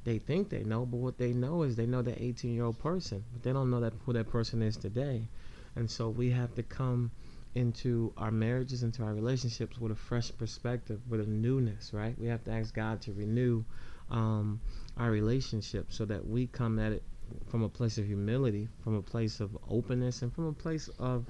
They 0.05 0.19
think 0.19 0.51
they 0.51 0.65
know, 0.65 0.85
but 0.85 0.99
what 0.99 1.19
they 1.19 1.33
know 1.33 1.63
is 1.63 1.75
they 1.75 1.87
know 1.87 2.03
that 2.03 2.21
18 2.21 2.55
year 2.55 2.65
old 2.65 2.79
person, 2.79 3.25
but 3.33 3.43
they 3.43 3.53
don't 3.53 3.71
know 3.71 3.81
that 3.81 3.95
who 4.05 4.13
that 4.13 4.29
person 4.29 4.63
is 4.63 4.77
today. 4.77 5.27
And 5.75 5.91
so 5.91 6.11
we 6.11 6.31
have 6.31 6.55
to 6.57 6.63
come 6.63 7.11
into 7.55 8.13
our 8.19 8.31
marriages, 8.31 8.83
into 8.83 9.03
our 9.03 9.15
relationships 9.15 9.79
with 9.79 9.93
a 9.93 9.97
fresh 9.97 10.31
perspective, 10.37 11.01
with 11.09 11.21
a 11.21 11.27
newness, 11.27 11.95
right? 11.95 12.19
We 12.19 12.27
have 12.27 12.45
to 12.45 12.51
ask 12.51 12.75
God 12.75 13.01
to 13.03 13.13
renew 13.13 13.65
um, 14.11 14.61
our 14.99 15.11
relationship 15.11 15.93
so 15.93 16.05
that 16.05 16.27
we 16.27 16.47
come 16.47 16.79
at 16.79 16.93
it 16.93 17.03
from 17.49 17.63
a 17.63 17.69
place 17.69 17.99
of 17.99 18.07
humility, 18.07 18.69
from 18.85 18.95
a 18.95 19.03
place 19.03 19.41
of 19.41 19.57
openness, 19.69 20.23
and 20.23 20.33
from 20.35 20.47
a 20.47 20.53
place 20.53 20.89
of 20.99 21.27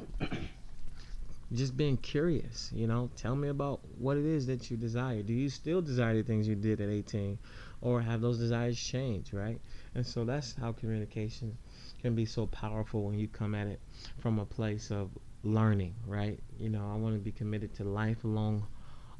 just 1.52 1.76
being 1.76 1.96
curious. 1.96 2.70
You 2.74 2.86
know, 2.86 3.10
tell 3.16 3.34
me 3.36 3.48
about 3.48 3.80
what 3.98 4.16
it 4.16 4.24
is 4.24 4.46
that 4.46 4.70
you 4.70 4.76
desire. 4.76 5.22
Do 5.22 5.32
you 5.32 5.48
still 5.48 5.80
desire 5.80 6.14
the 6.14 6.22
things 6.22 6.46
you 6.46 6.54
did 6.54 6.80
at 6.80 6.88
18, 6.88 7.38
or 7.80 8.00
have 8.00 8.20
those 8.20 8.38
desires 8.38 8.78
changed, 8.78 9.32
right? 9.32 9.60
And 9.94 10.06
so 10.06 10.24
that's 10.24 10.54
how 10.54 10.72
communication 10.72 11.56
can 12.00 12.14
be 12.14 12.24
so 12.24 12.46
powerful 12.46 13.04
when 13.04 13.18
you 13.18 13.28
come 13.28 13.54
at 13.54 13.66
it 13.66 13.80
from 14.20 14.38
a 14.38 14.44
place 14.44 14.90
of 14.90 15.10
learning, 15.42 15.94
right? 16.06 16.38
You 16.58 16.68
know, 16.68 16.90
I 16.92 16.96
want 16.96 17.14
to 17.14 17.20
be 17.20 17.32
committed 17.32 17.74
to 17.76 17.84
lifelong 17.84 18.66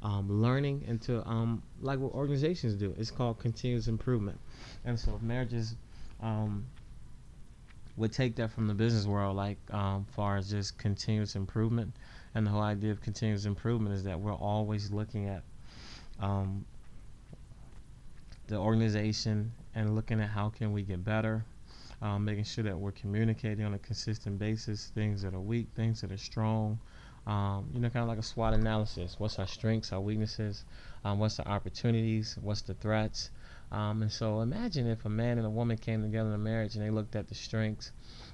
um, 0.02 0.42
learning 0.42 0.84
and 0.86 1.00
to 1.02 1.26
um, 1.26 1.62
like 1.80 1.98
what 1.98 2.12
organizations 2.12 2.74
do. 2.74 2.94
It's 2.98 3.10
called 3.10 3.38
continuous 3.38 3.88
improvement. 3.88 4.38
And 4.84 4.98
so 4.98 5.16
if 5.16 5.22
marriages 5.22 5.74
um, 6.22 6.66
would 7.96 8.12
take 8.12 8.36
that 8.36 8.50
from 8.50 8.66
the 8.66 8.74
business 8.74 9.06
world, 9.06 9.36
like 9.36 9.58
um, 9.72 10.06
far 10.14 10.36
as 10.36 10.50
just 10.50 10.78
continuous 10.78 11.36
improvement, 11.36 11.94
and 12.34 12.46
the 12.46 12.50
whole 12.50 12.62
idea 12.62 12.90
of 12.90 13.00
continuous 13.00 13.44
improvement 13.44 13.94
is 13.94 14.04
that 14.04 14.18
we're 14.18 14.34
always 14.34 14.90
looking 14.90 15.28
at 15.28 15.42
um, 16.20 16.64
the 18.46 18.56
organization 18.56 19.52
and 19.74 19.94
looking 19.94 20.20
at 20.20 20.28
how 20.28 20.48
can 20.48 20.72
we 20.72 20.82
get 20.82 21.04
better 21.04 21.44
um, 22.00 22.24
making 22.24 22.44
sure 22.44 22.64
that 22.64 22.78
we're 22.78 22.92
communicating 22.92 23.64
on 23.64 23.74
a 23.74 23.78
consistent 23.78 24.38
basis 24.38 24.90
things 24.94 25.22
that 25.22 25.34
are 25.34 25.40
weak, 25.40 25.68
things 25.74 26.00
that 26.00 26.12
are 26.12 26.18
strong. 26.18 26.78
Um, 27.26 27.68
you 27.74 27.80
know, 27.80 27.90
kind 27.90 28.04
of 28.04 28.08
like 28.08 28.18
a 28.18 28.22
SWOT 28.22 28.54
analysis. 28.54 29.16
What's 29.18 29.38
our 29.38 29.46
strengths, 29.46 29.92
our 29.92 30.00
weaknesses? 30.00 30.64
Um, 31.04 31.18
what's 31.18 31.36
the 31.36 31.46
opportunities? 31.46 32.38
What's 32.40 32.62
the 32.62 32.72
threats? 32.74 33.30
Um, 33.70 34.02
and 34.02 34.10
so 34.10 34.40
imagine 34.40 34.86
if 34.86 35.04
a 35.04 35.08
man 35.08 35.38
and 35.38 35.46
a 35.46 35.50
woman 35.50 35.76
came 35.76 36.02
together 36.02 36.28
in 36.28 36.34
a 36.34 36.38
marriage 36.38 36.74
and 36.74 36.84
they 36.84 36.90
looked 36.90 37.16
at 37.16 37.28
the 37.28 37.34
strengths 37.34 37.92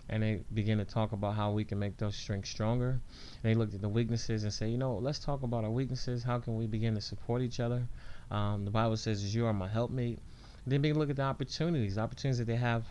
and 0.09 0.23
they 0.23 0.45
began 0.53 0.79
to 0.79 0.85
talk 0.85 1.13
about 1.13 1.35
how 1.35 1.51
we 1.51 1.65
can 1.65 1.79
make 1.79 1.97
those 1.97 2.15
strengths 2.15 2.51
stronger. 2.51 2.91
And 2.91 3.01
they 3.43 3.55
looked 3.55 3.75
at 3.75 3.81
the 3.81 3.89
weaknesses 3.89 4.45
and 4.45 4.53
say, 4.53 4.69
you 4.69 4.79
know, 4.79 4.97
let's 4.97 5.19
talk 5.19 5.43
about 5.43 5.65
our 5.65 5.71
weaknesses. 5.71 6.23
How 6.23 6.39
can 6.39 6.57
we 6.57 6.67
begin 6.67 6.95
to 6.95 7.01
support 7.01 7.43
each 7.43 7.59
other? 7.59 7.87
Um, 8.31 8.65
the 8.65 8.71
Bible 8.71 8.97
says, 8.97 9.35
you 9.35 9.47
are 9.47 9.53
my 9.53 9.69
helpmate. 9.69 10.21
And 10.65 10.73
then 10.73 10.83
begin 10.83 10.95
to 10.95 11.01
look 11.01 11.11
at 11.11 11.17
the 11.17 11.23
opportunities, 11.23 11.97
the 11.97 12.03
opportunities 12.03 12.39
that 12.39 12.47
they 12.47 12.57
have 12.57 12.85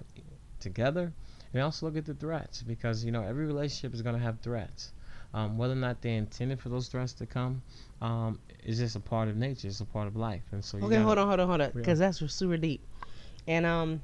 together 0.60 1.14
and 1.54 1.62
also 1.62 1.86
look 1.86 1.98
at 1.98 2.06
the 2.06 2.14
threats 2.14 2.64
because 2.64 3.04
you 3.04 3.12
know 3.12 3.24
every 3.24 3.46
relationship 3.46 3.94
is 3.94 4.02
going 4.02 4.16
to 4.16 4.22
have 4.22 4.40
threats 4.40 4.92
um, 5.34 5.58
whether 5.58 5.74
or 5.74 5.78
not 5.78 6.02
they 6.02 6.16
intended 6.16 6.60
for 6.60 6.70
those 6.70 6.88
threats 6.88 7.14
to 7.14 7.26
come 7.26 7.62
um, 8.02 8.40
is 8.64 8.78
just 8.78 8.96
a 8.96 9.00
part 9.00 9.28
of 9.28 9.36
nature 9.36 9.68
it's 9.68 9.80
a 9.80 9.86
part 9.86 10.08
of 10.08 10.16
life. 10.16 10.44
And 10.52 10.64
so 10.64 10.78
okay 10.80 10.98
hold 10.98 11.18
on 11.18 11.28
hold 11.28 11.40
on 11.40 11.48
hold 11.48 11.62
on 11.62 11.72
because 11.74 12.00
that's 12.00 12.20
super 12.34 12.58
deep. 12.58 12.82
And 13.48 13.66
um 13.66 14.02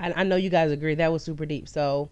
I, 0.00 0.12
I 0.12 0.22
know 0.24 0.36
you 0.36 0.50
guys 0.50 0.72
agree 0.72 0.94
that 0.94 1.12
was 1.12 1.22
super 1.22 1.46
deep 1.46 1.68
so 1.68 2.08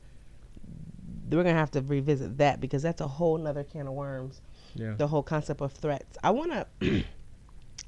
we're 1.30 1.44
gonna 1.44 1.54
have 1.54 1.70
to 1.72 1.80
revisit 1.80 2.38
that 2.38 2.60
because 2.60 2.82
that's 2.82 3.00
a 3.00 3.06
whole 3.08 3.38
nother 3.38 3.64
can 3.64 3.86
of 3.86 3.94
worms. 3.94 4.40
Yeah. 4.74 4.94
the 4.96 5.08
whole 5.08 5.24
concept 5.24 5.60
of 5.62 5.72
threats. 5.72 6.16
I 6.22 6.30
want 6.30 6.52
to 6.80 7.04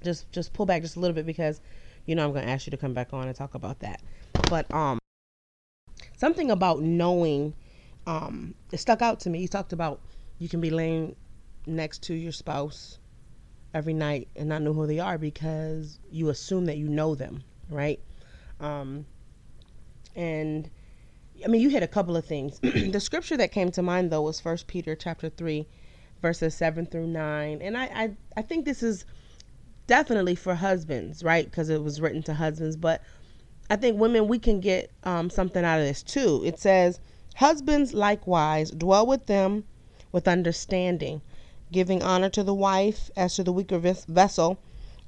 just 0.02 0.30
just 0.32 0.52
pull 0.52 0.66
back 0.66 0.82
just 0.82 0.96
a 0.96 1.00
little 1.00 1.14
bit 1.14 1.26
because 1.26 1.60
you 2.06 2.16
know 2.16 2.24
i'm 2.26 2.32
gonna 2.32 2.50
ask 2.50 2.66
you 2.66 2.72
to 2.72 2.76
come 2.76 2.92
back 2.92 3.12
on 3.12 3.28
and 3.28 3.36
talk 3.36 3.54
about 3.54 3.80
that. 3.80 4.00
But 4.48 4.72
um 4.72 4.98
something 6.16 6.50
about 6.50 6.80
knowing 6.80 7.54
um, 8.06 8.54
it 8.72 8.78
stuck 8.78 9.02
out 9.02 9.20
to 9.20 9.30
me. 9.30 9.40
You 9.40 9.48
talked 9.48 9.72
about 9.72 10.00
you 10.42 10.48
can 10.48 10.60
be 10.60 10.70
laying 10.70 11.14
next 11.66 12.02
to 12.02 12.14
your 12.14 12.32
spouse 12.32 12.98
every 13.72 13.94
night 13.94 14.26
and 14.34 14.48
not 14.48 14.60
know 14.60 14.72
who 14.72 14.88
they 14.88 14.98
are 14.98 15.16
because 15.16 16.00
you 16.10 16.30
assume 16.30 16.64
that 16.64 16.76
you 16.76 16.88
know 16.88 17.14
them, 17.14 17.44
right? 17.70 18.00
Um, 18.58 19.06
and 20.16 20.68
I 21.44 21.48
mean, 21.48 21.60
you 21.60 21.68
hit 21.68 21.84
a 21.84 21.88
couple 21.88 22.16
of 22.16 22.24
things. 22.24 22.58
the 22.60 22.98
scripture 22.98 23.36
that 23.36 23.52
came 23.52 23.70
to 23.70 23.82
mind 23.82 24.10
though 24.10 24.22
was 24.22 24.40
First 24.40 24.66
Peter 24.66 24.96
chapter 24.96 25.28
three, 25.28 25.68
verses 26.20 26.56
seven 26.56 26.86
through 26.86 27.06
nine, 27.06 27.62
and 27.62 27.78
I 27.78 27.84
I, 27.84 28.16
I 28.36 28.42
think 28.42 28.64
this 28.64 28.82
is 28.82 29.04
definitely 29.86 30.34
for 30.34 30.56
husbands, 30.56 31.22
right? 31.22 31.44
Because 31.44 31.68
it 31.68 31.84
was 31.84 32.00
written 32.00 32.24
to 32.24 32.34
husbands, 32.34 32.76
but 32.76 33.00
I 33.70 33.76
think 33.76 33.96
women, 33.96 34.26
we 34.26 34.40
can 34.40 34.58
get 34.58 34.90
um, 35.04 35.30
something 35.30 35.64
out 35.64 35.78
of 35.78 35.86
this 35.86 36.02
too. 36.02 36.42
It 36.44 36.58
says, 36.58 36.98
Husbands 37.36 37.94
likewise 37.94 38.72
dwell 38.72 39.06
with 39.06 39.26
them 39.26 39.64
with 40.12 40.28
understanding, 40.28 41.22
giving 41.72 42.02
honor 42.02 42.28
to 42.30 42.44
the 42.44 42.54
wife 42.54 43.10
as 43.16 43.34
to 43.34 43.42
the 43.42 43.52
weaker 43.52 43.78
vessel, 43.78 44.58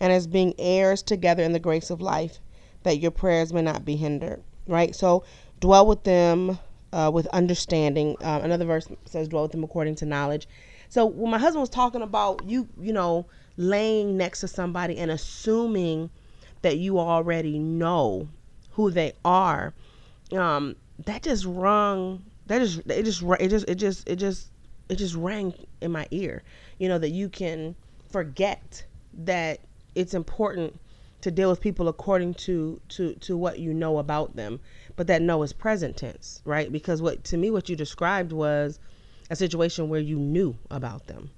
and 0.00 0.12
as 0.12 0.26
being 0.26 0.54
heirs 0.58 1.02
together 1.02 1.42
in 1.42 1.52
the 1.52 1.58
grace 1.58 1.90
of 1.90 2.00
life, 2.00 2.40
that 2.82 2.98
your 2.98 3.10
prayers 3.10 3.52
may 3.52 3.62
not 3.62 3.84
be 3.84 3.96
hindered. 3.96 4.42
Right? 4.66 4.94
So 4.96 5.24
dwell 5.60 5.86
with 5.86 6.04
them 6.04 6.58
uh, 6.92 7.10
with 7.12 7.26
understanding. 7.28 8.16
Uh, 8.20 8.40
another 8.42 8.64
verse 8.64 8.88
says, 9.04 9.28
dwell 9.28 9.42
with 9.42 9.52
them 9.52 9.64
according 9.64 9.96
to 9.96 10.06
knowledge. 10.06 10.48
So 10.88 11.06
when 11.06 11.30
my 11.30 11.38
husband 11.38 11.60
was 11.60 11.70
talking 11.70 12.02
about 12.02 12.44
you, 12.44 12.68
you 12.80 12.92
know, 12.92 13.26
laying 13.56 14.16
next 14.16 14.40
to 14.40 14.48
somebody 14.48 14.96
and 14.96 15.10
assuming 15.10 16.10
that 16.62 16.78
you 16.78 16.98
already 16.98 17.58
know 17.58 18.28
who 18.72 18.90
they 18.90 19.12
are 19.24 19.72
um 20.32 20.74
that 21.04 21.22
just 21.22 21.44
rung 21.44 22.24
that 22.46 22.58
just 22.58 22.80
it 22.86 23.04
just 23.04 23.22
it 23.22 23.48
just 23.48 23.68
it 23.68 23.74
just 23.76 24.08
it 24.08 24.16
just 24.16 24.50
it 24.88 24.96
just 24.96 25.14
rang 25.14 25.54
in 25.80 25.90
my 25.90 26.06
ear 26.10 26.42
you 26.78 26.88
know 26.88 26.98
that 26.98 27.10
you 27.10 27.28
can 27.28 27.74
forget 28.10 28.84
that 29.12 29.60
it's 29.94 30.14
important 30.14 30.78
to 31.20 31.30
deal 31.30 31.48
with 31.48 31.60
people 31.60 31.88
according 31.88 32.34
to 32.34 32.80
to 32.88 33.14
to 33.14 33.36
what 33.36 33.58
you 33.58 33.72
know 33.72 33.98
about 33.98 34.36
them 34.36 34.60
but 34.96 35.06
that 35.06 35.22
know 35.22 35.42
is 35.42 35.52
present 35.52 35.96
tense 35.96 36.42
right 36.44 36.70
because 36.70 37.00
what 37.00 37.24
to 37.24 37.36
me 37.36 37.50
what 37.50 37.68
you 37.68 37.76
described 37.76 38.32
was 38.32 38.78
a 39.30 39.36
situation 39.36 39.88
where 39.88 40.00
you 40.00 40.18
knew 40.18 40.54
about 40.70 41.06
them 41.06 41.30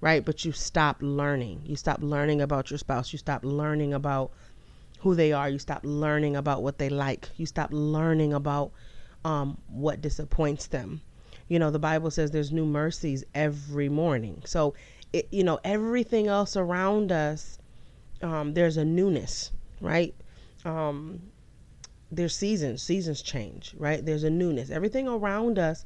right 0.00 0.24
but 0.24 0.44
you 0.44 0.52
stopped 0.52 1.02
learning 1.02 1.60
you 1.66 1.76
stopped 1.76 2.02
learning 2.02 2.40
about 2.40 2.70
your 2.70 2.78
spouse 2.78 3.12
you 3.12 3.18
stopped 3.18 3.44
learning 3.44 3.92
about 3.92 4.30
who 5.04 5.14
they 5.14 5.32
are. 5.32 5.50
You 5.50 5.58
stop 5.58 5.82
learning 5.84 6.34
about 6.34 6.62
what 6.62 6.78
they 6.78 6.88
like. 6.88 7.28
You 7.36 7.44
stop 7.44 7.68
learning 7.72 8.32
about 8.32 8.72
um, 9.22 9.58
what 9.68 10.00
disappoints 10.00 10.66
them. 10.66 11.02
You 11.48 11.58
know, 11.58 11.70
the 11.70 11.78
Bible 11.78 12.10
says 12.10 12.30
there's 12.30 12.52
new 12.52 12.66
mercies 12.66 13.24
every 13.34 13.88
morning. 13.88 14.42
So, 14.46 14.74
it, 15.12 15.28
you 15.30 15.44
know, 15.44 15.60
everything 15.64 16.26
else 16.26 16.56
around 16.56 17.12
us, 17.12 17.58
um, 18.22 18.54
there's 18.54 18.76
a 18.76 18.84
newness, 18.84 19.52
right? 19.80 20.14
Um, 20.64 21.20
there's 22.10 22.34
seasons, 22.34 22.82
seasons 22.82 23.22
change, 23.22 23.74
right? 23.78 24.04
There's 24.04 24.24
a 24.24 24.30
newness. 24.30 24.70
Everything 24.70 25.06
around 25.08 25.58
us 25.58 25.84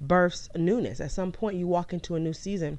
births 0.00 0.48
newness. 0.54 1.00
At 1.00 1.12
some 1.12 1.32
point, 1.32 1.56
you 1.56 1.66
walk 1.66 1.92
into 1.92 2.14
a 2.14 2.20
new 2.20 2.32
season. 2.32 2.78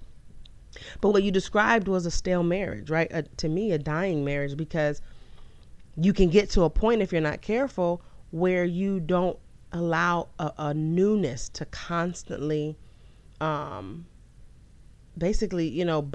But 1.02 1.10
what 1.10 1.24
you 1.24 1.32
described 1.32 1.88
was 1.88 2.06
a 2.06 2.12
stale 2.12 2.44
marriage, 2.44 2.90
right? 2.90 3.08
A, 3.12 3.24
to 3.24 3.50
me, 3.50 3.72
a 3.72 3.78
dying 3.78 4.24
marriage 4.24 4.56
because 4.56 5.02
you 5.98 6.14
can 6.14 6.30
get 6.30 6.50
to 6.52 6.64
a 6.64 6.70
point 6.70 7.02
if 7.02 7.12
you're 7.12 7.22
not 7.22 7.42
careful 7.42 8.02
where 8.32 8.64
you 8.64 9.00
don't 9.00 9.38
allow 9.72 10.30
a, 10.40 10.52
a 10.58 10.74
newness 10.74 11.50
to 11.50 11.66
constantly, 11.66 12.78
um, 13.40 14.06
basically, 15.18 15.68
you 15.68 15.86
know, 15.86 16.10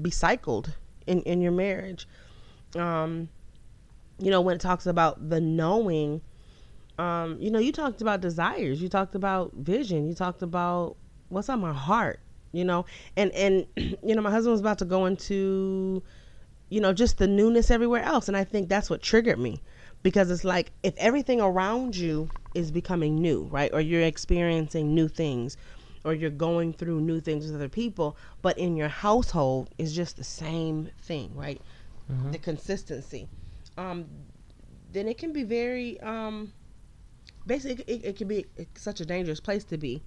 be 0.00 0.10
cycled 0.10 0.76
in, 1.06 1.22
in 1.22 1.40
your 1.40 1.52
marriage. 1.52 2.06
Um, 2.76 3.28
you 4.18 4.30
know, 4.30 4.40
when 4.40 4.56
it 4.56 4.60
talks 4.60 4.86
about 4.86 5.30
the 5.30 5.40
knowing, 5.40 6.20
um, 6.98 7.38
you 7.40 7.50
know, 7.50 7.58
you 7.58 7.72
talked 7.72 8.02
about 8.02 8.20
desires, 8.20 8.82
you 8.82 8.88
talked 8.88 9.14
about 9.14 9.52
vision, 9.54 10.06
you 10.06 10.14
talked 10.14 10.42
about 10.42 10.96
what's 11.30 11.48
on 11.48 11.60
my 11.60 11.72
heart, 11.72 12.20
you 12.52 12.64
know, 12.64 12.84
and 13.16 13.32
and 13.32 13.66
you 13.76 14.14
know, 14.14 14.20
my 14.20 14.30
husband 14.30 14.52
was 14.52 14.60
about 14.60 14.78
to 14.78 14.84
go 14.84 15.06
into, 15.06 16.02
you 16.68 16.80
know, 16.80 16.92
just 16.92 17.18
the 17.18 17.26
newness 17.26 17.70
everywhere 17.70 18.02
else, 18.02 18.28
and 18.28 18.36
I 18.36 18.44
think 18.44 18.68
that's 18.68 18.90
what 18.90 19.02
triggered 19.02 19.38
me, 19.38 19.62
because 20.02 20.30
it's 20.30 20.44
like 20.44 20.72
if 20.82 20.94
everything 20.96 21.40
around 21.40 21.96
you 21.96 22.30
is 22.54 22.70
becoming 22.70 23.20
new, 23.20 23.44
right, 23.44 23.70
or 23.72 23.80
you're 23.80 24.02
experiencing 24.02 24.94
new 24.94 25.08
things, 25.08 25.56
or 26.04 26.14
you're 26.14 26.30
going 26.30 26.72
through 26.72 27.00
new 27.00 27.20
things 27.20 27.46
with 27.46 27.54
other 27.54 27.68
people, 27.68 28.16
but 28.42 28.56
in 28.58 28.76
your 28.76 28.88
household 28.88 29.68
is 29.78 29.94
just 29.94 30.16
the 30.16 30.24
same 30.24 30.90
thing, 31.02 31.30
right? 31.34 31.60
Mm-hmm. 32.10 32.32
The 32.32 32.38
consistency 32.38 33.28
um, 33.80 34.06
then 34.92 35.08
it 35.08 35.18
can 35.18 35.32
be 35.32 35.42
very 35.42 36.00
um, 36.00 36.52
basically 37.46 37.84
it, 37.86 38.04
it 38.04 38.16
can 38.16 38.28
be 38.28 38.46
such 38.76 39.00
a 39.00 39.06
dangerous 39.06 39.40
place 39.40 39.64
to 39.64 39.78
be 39.78 40.02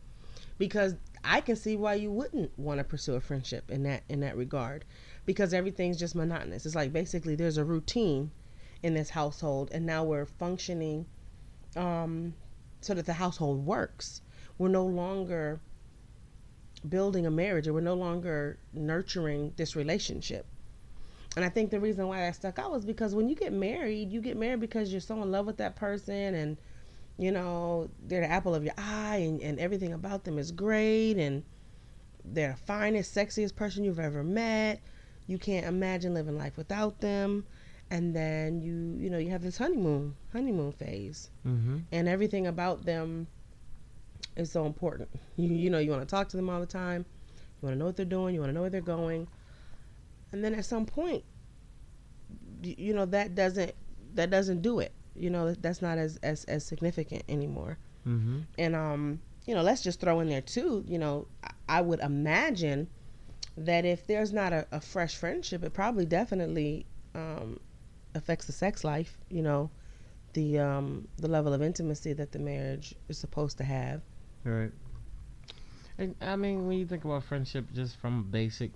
because 0.58 0.96
I 1.24 1.42
can 1.42 1.56
see 1.56 1.76
why 1.78 1.96
you 1.96 2.12
wouldn't 2.12 2.58
want 2.60 2.80
to 2.80 2.84
pursue 2.84 3.16
a 3.16 3.22
friendship 3.22 3.72
in 3.72 3.84
that 3.84 4.04
in 4.10 4.20
that 4.20 4.38
regard 4.38 4.86
because 5.26 5.54
everything's 5.54 5.98
just 5.98 6.16
monotonous. 6.16 6.66
It's 6.66 6.76
like 6.76 6.94
basically 6.94 7.36
there's 7.36 7.58
a 7.58 7.64
routine 7.64 8.32
in 8.84 8.94
this 8.94 9.10
household 9.10 9.70
and 9.72 9.86
now 9.86 10.04
we're 10.04 10.26
functioning 10.26 11.06
um, 11.76 12.34
so 12.82 12.94
that 12.94 13.06
the 13.06 13.14
household 13.14 13.66
works. 13.66 14.22
We're 14.58 14.68
no 14.68 14.86
longer 14.86 15.60
building 16.88 17.26
a 17.26 17.32
marriage 17.32 17.68
or 17.68 17.74
we're 17.74 17.82
no 17.82 17.96
longer 17.96 18.60
nurturing 18.74 19.54
this 19.56 19.76
relationship. 19.76 20.46
And 21.36 21.44
I 21.44 21.50
think 21.50 21.72
the 21.72 21.80
reason 21.80 22.08
why 22.08 22.20
that 22.20 22.36
stuck 22.36 22.60
out 22.60 22.72
was 22.72 22.86
because 22.86 23.16
when 23.16 23.28
you 23.28 23.36
get 23.36 23.54
married, 23.54 24.12
you 24.12 24.22
get 24.22 24.38
married 24.38 24.60
because 24.60 24.92
you're 24.92 25.02
so 25.02 25.22
in 25.24 25.32
love 25.32 25.48
with 25.48 25.58
that 25.58 25.76
person 25.76 26.36
and 26.36 26.58
you 27.18 27.32
know, 27.32 27.90
they're 28.08 28.22
the 28.22 28.32
apple 28.32 28.56
of 28.56 28.64
your 28.64 28.74
eye 28.78 29.18
and, 29.18 29.42
and 29.42 29.60
everything 29.60 29.94
about 29.94 30.24
them 30.24 30.38
is 30.38 30.52
great 30.52 31.18
and 31.18 31.44
they're 32.26 32.52
the 32.52 32.66
finest, 32.66 33.16
sexiest 33.16 33.56
person 33.56 33.84
you've 33.84 34.00
ever 34.00 34.24
met. 34.24 34.82
You 35.28 35.38
can't 35.38 35.66
imagine 35.66 36.14
living 36.14 36.38
life 36.38 36.58
without 36.58 37.00
them. 37.02 37.46
And 37.94 38.16
then 38.16 38.62
you, 38.62 38.98
you 39.00 39.10
know, 39.10 39.20
you 39.20 39.30
have 39.30 39.44
this 39.44 39.58
honeymoon, 39.58 40.16
honeymoon 40.32 40.72
phase, 40.72 41.30
mm-hmm. 41.48 41.78
and 41.92 42.08
everything 42.08 42.48
about 42.48 42.86
them 42.86 43.28
is 44.36 44.52
so 44.52 44.66
important. 44.66 45.10
You, 45.36 45.50
you 45.54 45.70
know, 45.70 45.80
you 45.80 45.92
want 45.92 46.02
to 46.02 46.08
talk 46.08 46.30
to 46.30 46.38
them 46.38 46.50
all 46.50 46.60
the 46.60 46.66
time. 46.66 47.06
You 47.62 47.68
want 47.68 47.76
to 47.76 47.80
know 47.80 47.86
what 47.86 47.96
they're 47.96 48.06
doing. 48.06 48.34
You 48.34 48.42
want 48.42 48.50
to 48.50 48.54
know 48.54 48.62
where 48.62 48.70
they're 48.70 48.82
going 48.82 49.28
and 50.34 50.44
then 50.44 50.54
at 50.56 50.66
some 50.66 50.86
point 50.86 51.24
you 52.62 52.94
know 52.94 53.06
that 53.06 53.36
doesn't 53.36 53.74
that 54.16 54.30
doesn't 54.30 54.62
do 54.62 54.80
it 54.80 54.92
you 55.16 55.30
know 55.30 55.54
that's 55.54 55.82
not 55.82 55.98
as 55.98 56.18
as, 56.24 56.44
as 56.46 56.66
significant 56.66 57.24
anymore 57.30 57.78
mm-hmm. 58.06 58.40
and 58.58 58.76
um 58.76 59.20
you 59.46 59.54
know 59.54 59.62
let's 59.62 59.82
just 59.82 60.00
throw 60.02 60.20
in 60.20 60.28
there 60.28 60.42
too 60.42 60.84
you 60.88 60.98
know 60.98 61.28
i, 61.44 61.52
I 61.70 61.82
would 61.82 62.00
imagine 62.00 62.90
that 63.56 63.86
if 63.86 64.08
there's 64.08 64.34
not 64.34 64.52
a, 64.52 64.68
a 64.72 64.82
fresh 64.82 65.16
friendship 65.16 65.64
it 65.64 65.74
probably 65.74 66.06
definitely 66.06 66.86
um, 67.16 67.60
affects 68.16 68.46
the 68.46 68.52
sex 68.52 68.84
life 68.84 69.18
you 69.30 69.42
know 69.42 69.70
the 70.34 70.60
um 70.60 71.08
the 71.18 71.28
level 71.28 71.54
of 71.54 71.62
intimacy 71.62 72.14
that 72.14 72.32
the 72.32 72.40
marriage 72.40 72.96
is 73.10 73.18
supposed 73.18 73.58
to 73.58 73.64
have 73.64 74.02
right 74.44 74.72
and 75.98 76.16
i 76.22 76.36
mean 76.36 76.68
when 76.68 76.78
you 76.78 76.86
think 76.86 77.06
about 77.06 77.24
friendship 77.24 77.66
just 77.74 77.96
from 77.98 78.20
a 78.20 78.24
basic 78.24 78.72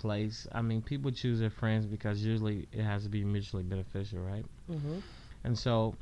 place. 0.00 0.48
I 0.50 0.62
mean, 0.62 0.82
people 0.82 1.10
choose 1.12 1.38
their 1.38 1.50
friends 1.50 1.86
because 1.86 2.24
usually 2.24 2.66
it 2.72 2.82
has 2.82 3.04
to 3.04 3.08
be 3.08 3.22
mutually 3.22 3.62
beneficial, 3.62 4.20
right? 4.20 4.44
Mm-hmm. 4.68 4.98
And 5.44 5.58
so, 5.58 5.94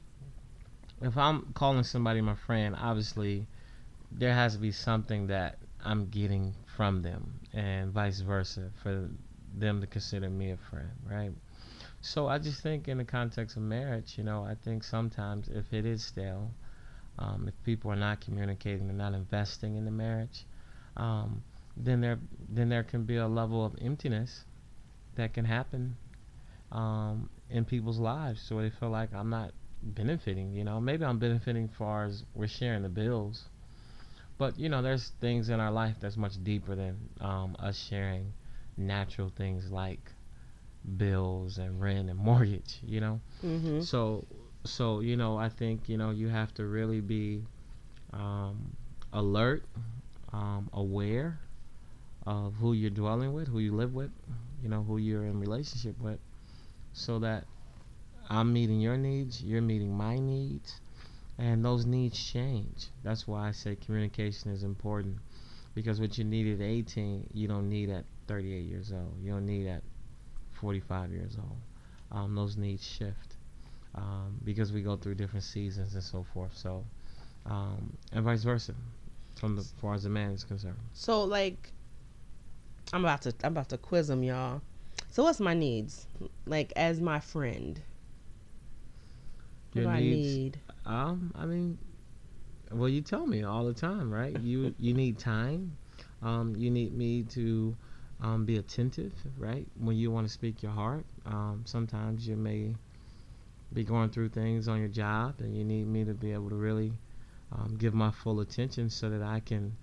if 1.03 1.17
I'm 1.19 1.53
calling 1.55 1.83
somebody 1.83 2.21
my 2.21 2.35
friend, 2.35 2.77
obviously 2.79 3.47
there 4.11 4.33
has 4.33 4.55
to 4.55 4.59
be 4.59 4.73
something 4.73 5.27
that 5.27 5.59
I'm 5.85 6.07
getting 6.07 6.55
from 6.77 7.03
them, 7.03 7.41
and 7.53 7.93
vice 7.93 8.21
versa 8.21 8.71
for 8.83 9.09
them 9.57 9.81
to 9.81 9.87
consider 9.87 10.31
me 10.31 10.53
a 10.53 10.57
friend, 10.57 10.91
right? 11.11 11.33
So 12.01 12.27
I 12.29 12.39
just 12.39 12.61
think 12.61 12.89
in 12.89 12.99
the 12.99 13.05
context 13.05 13.57
of 13.57 13.63
marriage, 13.63 14.19
you 14.19 14.25
know, 14.25 14.45
I 14.45 14.55
think 14.57 14.83
sometimes 14.83 15.49
if 15.49 15.73
it 15.73 15.85
is 15.87 16.05
stale, 16.05 16.51
um, 17.19 17.47
if 17.49 17.55
people 17.65 17.91
are 17.91 17.97
not 17.97 18.21
communicating, 18.21 18.87
they're 18.87 18.97
not 18.97 19.15
investing 19.15 19.77
in 19.77 19.85
the 19.85 19.91
marriage, 19.91 20.45
um, 20.97 21.43
then 21.77 22.01
there 22.01 22.19
then 22.49 22.69
there 22.69 22.83
can 22.85 23.05
be 23.05 23.17
a 23.17 23.29
level 23.29 23.65
of 23.65 23.77
emptiness 23.81 24.45
that 25.17 25.33
can 25.35 25.45
happen 25.45 25.97
um, 26.73 27.29
in 27.51 27.65
people's 27.65 27.99
lives, 27.99 28.41
so 28.43 28.61
they 28.61 28.71
feel 28.71 28.91
like 28.91 29.13
I'm 29.15 29.31
not 29.31 29.53
benefiting. 29.83 30.53
You 30.55 30.65
know, 30.65 30.81
maybe 30.81 31.05
I'm 31.05 31.19
benefiting 31.19 31.69
far 31.69 32.05
as 32.07 32.25
we're 32.35 32.49
sharing 32.49 32.83
the 32.83 32.89
bills, 32.89 33.45
but 34.39 34.59
you 34.59 34.69
know, 34.69 34.83
there's 34.83 35.11
things 35.21 35.49
in 35.49 35.61
our 35.61 35.73
life 35.73 35.97
that's 36.01 36.17
much 36.17 36.43
deeper 36.45 36.75
than 36.75 36.97
um, 37.21 37.57
us 37.59 37.79
sharing 37.79 38.33
natural 38.77 39.31
things 39.37 39.71
like 39.71 40.13
bills 40.97 41.59
and 41.59 41.81
rent 41.81 42.09
and 42.09 42.19
mortgage. 42.31 42.79
You 42.85 43.01
know, 43.01 43.21
mm-hmm. 43.45 43.81
so 43.81 44.25
so 44.65 45.01
you 45.01 45.17
know, 45.17 45.37
I 45.37 45.49
think 45.49 45.89
you 45.89 45.97
know 45.97 46.11
you 46.11 46.29
have 46.29 46.53
to 46.55 46.65
really 46.67 47.01
be 47.01 47.43
um, 48.13 48.77
alert, 49.13 49.65
um, 50.33 50.69
aware 50.73 51.39
of 52.27 52.55
who 52.55 52.73
you're 52.73 52.91
dwelling 52.91 53.33
with, 53.33 53.49
who 53.49 53.59
you 53.59 53.75
live 53.75 53.95
with, 53.95 54.11
you 54.63 54.69
know, 54.69 54.83
who 54.83 54.99
you're 54.99 55.25
in 55.25 55.41
relationship 55.41 55.99
with, 56.01 56.19
so 56.93 57.19
that 57.21 57.45
I'm 58.29 58.53
meeting 58.53 58.81
your 58.81 58.97
needs, 58.97 59.43
you're 59.43 59.63
meeting 59.63 59.97
my 59.97 60.19
needs, 60.19 60.81
and 61.39 61.65
those 61.65 61.87
needs 61.87 62.23
change. 62.23 62.89
That's 63.03 63.27
why 63.27 63.49
I 63.49 63.53
say 63.53 63.77
communication 63.77 64.51
is 64.51 64.63
important 64.63 65.17
because 65.75 66.01
what 66.01 66.19
you 66.19 66.25
need 66.25 66.53
at 66.53 66.61
18, 66.61 67.29
you 67.33 67.49
don't 67.49 67.69
need 67.69 67.89
at 67.89 68.05
38 68.27 68.65
years 68.65 68.93
old. 68.93 69.15
You 69.23 69.33
don't 69.33 69.47
need 69.47 69.67
at 69.67 69.83
45 70.61 71.13
years 71.13 71.37
old. 71.39 71.59
Um, 72.11 72.35
those 72.35 72.57
needs 72.57 72.87
shift 72.87 73.37
um, 73.95 74.39
because 74.45 74.73
we 74.73 74.83
go 74.83 74.97
through 74.97 75.15
different 75.17 75.45
seasons 75.45 75.95
and 75.95 76.03
so 76.03 76.25
forth. 76.35 76.57
So, 76.57 76.85
um, 77.47 77.93
and 78.13 78.25
vice 78.25 78.43
versa, 78.45 78.75
from 79.37 79.57
the 79.57 79.61
as 79.61 79.73
far 79.81 79.95
as 79.95 80.05
the 80.05 80.09
man 80.09 80.31
is 80.33 80.45
concerned. 80.45 80.77
So, 80.95 81.25
like, 81.25 81.73
I'm 82.93 83.05
about 83.05 83.23
to 83.23 83.35
I'm 83.45 83.53
about 83.53 83.69
to 83.71 83.79
quiz 83.79 84.09
them, 84.09 84.23
y'all. 84.23 84.63
So 85.11 85.23
what's 85.25 85.41
my 85.41 85.55
needs? 85.55 86.07
Like 86.47 86.73
as 86.77 87.01
my 87.01 87.21
friend. 87.21 87.81
What 89.73 89.83
Your 89.83 89.93
do 89.93 90.01
needs, 90.01 90.29
I 90.29 90.41
need? 90.41 90.61
Um, 90.87 91.33
I 91.35 91.45
mean, 91.45 91.79
well, 92.73 92.89
you 92.89 93.03
tell 93.03 93.27
me 93.27 93.43
all 93.43 93.65
the 93.65 93.75
time, 93.75 94.11
right? 94.13 94.39
you 94.41 94.75
you 94.79 94.95
need 94.95 95.19
time. 95.19 95.77
Um, 96.23 96.55
you 96.57 96.71
need 96.71 96.97
me 96.97 97.23
to 97.31 97.77
um, 98.21 98.45
be 98.45 98.57
attentive, 98.57 99.13
right? 99.37 99.67
When 99.79 99.97
you 99.97 100.11
want 100.11 100.27
to 100.27 100.33
speak 100.33 100.63
your 100.63 100.73
heart. 100.73 101.05
Um, 101.27 101.63
sometimes 101.67 102.27
you 102.27 102.37
may 102.37 102.75
be 103.73 103.85
going 103.85 104.11
through 104.11 104.31
things 104.31 104.67
on 104.67 104.79
your 104.79 104.89
job, 104.89 105.37
and 105.41 105.57
you 105.57 105.65
need 105.65 105.87
me 105.87 106.05
to 106.05 106.15
be 106.15 106.33
able 106.33 106.49
to 106.49 106.57
really 106.57 106.93
um, 107.53 107.77
give 107.79 107.95
my 107.95 108.11
full 108.11 108.41
attention 108.41 108.91
so 108.91 109.11
that 109.11 109.23
I 109.23 109.41
can 109.41 109.77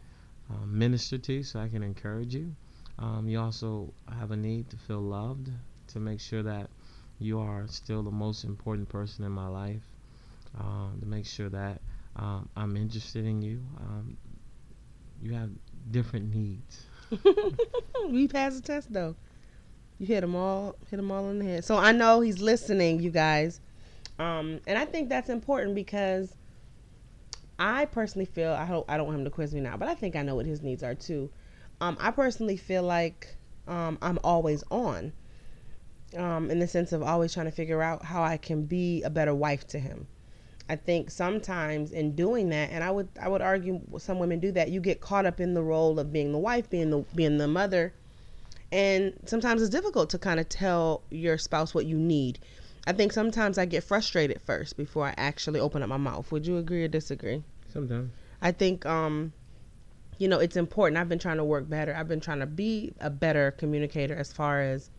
um, 0.50 0.78
minister 0.78 1.18
to 1.18 1.34
you, 1.34 1.44
so 1.44 1.60
I 1.60 1.70
can 1.70 1.84
encourage 1.84 2.36
you. 2.36 2.54
Um, 3.00 3.28
you 3.28 3.40
also 3.40 3.94
have 4.20 4.32
a 4.32 4.36
need 4.38 4.70
to 4.72 4.78
feel 4.78 5.02
loved, 5.02 5.50
to 5.88 6.00
make 6.00 6.20
sure 6.20 6.44
that 6.44 6.70
you 7.20 7.40
are 7.40 7.68
still 7.68 8.04
the 8.04 8.12
most 8.12 8.44
important 8.44 8.90
person 8.90 9.24
in 9.24 9.32
my 9.32 9.48
life, 9.48 9.82
um, 10.60 10.98
to 11.00 11.06
make 11.06 11.26
sure 11.26 11.50
that 11.50 11.82
I'm 12.18 12.78
interested 12.78 13.26
in 13.26 13.42
you. 13.42 13.62
You 15.22 15.34
have 15.34 15.50
different 15.92 16.34
needs. 16.34 16.86
we 18.10 18.28
passed 18.28 18.58
the 18.58 18.62
test 18.62 18.92
though. 18.92 19.16
You 20.00 20.08
hit 20.08 20.22
them 20.22 20.36
all, 20.36 20.76
hit 20.90 20.98
them 20.98 21.12
all 21.12 21.30
in 21.30 21.40
the 21.40 21.46
head. 21.46 21.64
So 21.64 21.78
I 21.78 21.92
know 21.92 22.20
he's 22.20 22.40
listening, 22.40 23.02
you 23.02 23.10
guys, 23.10 23.62
um, 24.20 24.60
and 24.68 24.78
I 24.78 24.86
think 24.86 25.10
that's 25.10 25.30
important 25.30 25.76
because 25.76 26.36
I 27.58 27.86
personally 27.86 28.26
feel 28.26 28.52
I 28.52 28.66
hope 28.66 28.86
I 28.90 28.98
don't 28.98 29.08
want 29.08 29.20
him 29.20 29.26
to 29.26 29.32
quiz 29.32 29.54
me 29.54 29.62
now, 29.62 29.78
but 29.78 29.88
I 29.88 29.96
think 29.96 30.16
I 30.16 30.22
know 30.22 30.36
what 30.36 30.46
his 30.46 30.62
needs 30.62 30.84
are 30.84 30.96
too. 30.96 31.30
Um, 31.82 31.98
I 32.00 32.12
personally 32.12 32.58
feel 32.58 32.84
like 32.84 33.36
um, 33.68 33.98
I'm 34.02 34.20
always 34.24 34.64
on, 34.72 35.14
um, 36.18 36.50
in 36.50 36.60
the 36.60 36.68
sense 36.68 36.92
of 36.92 37.04
always 37.04 37.34
trying 37.34 37.48
to 37.48 37.52
figure 37.52 37.82
out 37.82 38.04
how 38.04 38.24
I 38.24 38.38
can 38.38 38.66
be 38.66 39.04
a 39.04 39.10
better 39.10 39.34
wife 39.34 39.68
to 39.68 39.80
him. 39.80 40.08
I 40.68 40.76
think 40.76 41.12
sometimes 41.12 41.92
in 41.92 42.16
doing 42.16 42.50
that, 42.50 42.72
and 42.72 42.84
I 42.84 42.90
would 42.90 43.08
I 43.22 43.28
would 43.28 43.42
argue 43.42 43.82
some 44.00 44.18
women 44.18 44.40
do 44.40 44.52
that. 44.54 44.72
You 44.72 44.82
get 44.82 45.00
caught 45.00 45.26
up 45.26 45.40
in 45.40 45.54
the 45.54 45.62
role 45.62 46.00
of 46.00 46.12
being 46.12 46.32
the 46.32 46.40
wife, 46.40 46.70
being 46.70 46.90
the 46.90 47.06
being 47.14 47.38
the 47.38 47.48
mother, 47.48 47.94
and 48.72 49.14
sometimes 49.26 49.62
it's 49.62 49.70
difficult 49.70 50.10
to 50.12 50.18
kind 50.18 50.40
of 50.40 50.50
tell 50.50 51.04
your 51.12 51.38
spouse 51.38 51.76
what 51.76 51.86
you 51.86 51.98
need. 51.98 52.40
I 52.88 52.94
think 52.94 53.14
sometimes 53.14 53.58
I 53.58 53.66
get 53.66 53.84
frustrated 53.84 54.42
first 54.42 54.78
before 54.78 55.08
I 55.08 55.14
actually 55.18 55.60
open 55.60 55.84
up 55.84 55.90
my 55.90 55.98
mouth. 55.98 56.32
Would 56.32 56.48
you 56.48 56.58
agree 56.58 56.84
or 56.84 56.88
disagree? 56.88 57.44
Sometimes. 57.72 58.12
I 58.42 58.52
think 58.52 58.86
um 58.86 59.34
you 60.18 60.28
know, 60.28 60.40
it's 60.40 60.56
important. 60.56 60.98
I've 60.98 61.10
been 61.10 61.20
trying 61.20 61.38
to 61.38 61.44
work 61.44 61.70
better. 61.70 61.94
I've 61.94 62.08
been 62.08 62.22
trying 62.22 62.40
to 62.40 62.46
be 62.46 62.94
a 63.02 63.10
better 63.10 63.52
communicator 63.52 64.16
as 64.16 64.32
far 64.32 64.62
as 64.62 64.90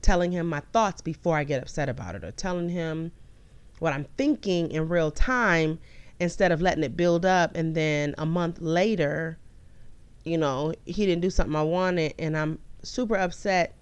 telling 0.00 0.32
him 0.32 0.48
my 0.48 0.60
thoughts 0.72 1.00
before 1.00 1.36
I 1.36 1.44
get 1.44 1.62
upset 1.62 1.88
about 1.88 2.16
it 2.16 2.24
or 2.24 2.32
telling 2.32 2.68
him 2.68 3.12
what 3.82 3.92
I'm 3.92 4.06
thinking 4.16 4.70
in 4.70 4.88
real 4.88 5.10
time 5.10 5.80
instead 6.20 6.52
of 6.52 6.62
letting 6.62 6.84
it 6.84 6.96
build 6.96 7.26
up 7.26 7.56
and 7.56 7.74
then 7.74 8.14
a 8.16 8.24
month 8.24 8.60
later, 8.60 9.38
you 10.22 10.38
know, 10.38 10.72
he 10.86 11.04
didn't 11.04 11.20
do 11.20 11.30
something 11.30 11.56
I 11.56 11.64
wanted 11.64 12.14
and 12.16 12.36
I'm 12.36 12.60
super 12.84 13.16
upset. 13.16 13.74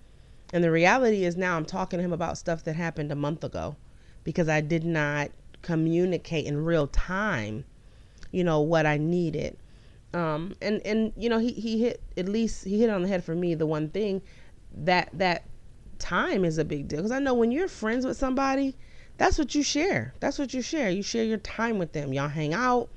And 0.55 0.65
the 0.65 0.71
reality 0.71 1.25
is 1.25 1.37
now 1.37 1.55
I'm 1.55 1.67
talking 1.67 1.99
to 1.99 2.03
him 2.03 2.15
about 2.15 2.39
stuff 2.39 2.65
that 2.65 2.77
happened 2.77 3.13
a 3.13 3.15
month 3.15 3.45
ago 3.45 3.77
because 4.25 4.49
I 4.49 4.63
did 4.63 4.85
not 4.85 5.33
communicate 5.61 6.47
in 6.47 6.65
real 6.65 6.87
time, 6.87 7.67
you 8.33 8.43
know, 8.43 8.63
what 8.63 8.87
I 8.87 8.97
needed. 8.97 9.59
Um, 10.15 10.57
and 10.63 10.81
and 10.87 11.13
you 11.15 11.29
know 11.29 11.39
he, 11.39 11.53
he 11.53 11.83
hit 11.83 12.03
at 12.17 12.27
least 12.27 12.65
he 12.65 12.81
hit 12.81 12.91
on 12.91 13.03
the 13.03 13.09
head 13.09 13.23
for 13.23 13.37
me 13.37 13.55
the 13.55 13.67
one 13.67 13.91
thing 13.91 14.23
that 14.75 15.09
that 15.13 15.45
time 16.01 16.45
is 16.45 16.59
a 16.59 16.65
big 16.65 16.89
deal 16.89 16.99
because 16.99 17.13
I 17.13 17.21
know 17.21 17.35
when 17.35 17.53
you're 17.53 17.69
friends 17.69 18.05
with 18.05 18.17
somebody 18.17 18.75
that's 19.21 19.37
what 19.37 19.55
you 19.55 19.63
share. 19.63 20.15
That's 20.19 20.39
what 20.39 20.55
you 20.55 20.63
share. 20.63 20.89
You 20.89 21.03
share 21.03 21.25
your 21.25 21.37
time 21.37 21.79
with 21.79 21.93
them. 21.93 22.15
Y'all 22.15 22.29
hang 22.29 22.55
out, 22.55 22.89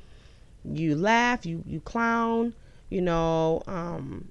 you 0.64 0.96
laugh, 0.96 1.46
you 1.46 1.62
you 1.68 1.82
clown, 1.82 2.54
you 2.90 3.02
know, 3.02 3.62
um, 3.68 4.30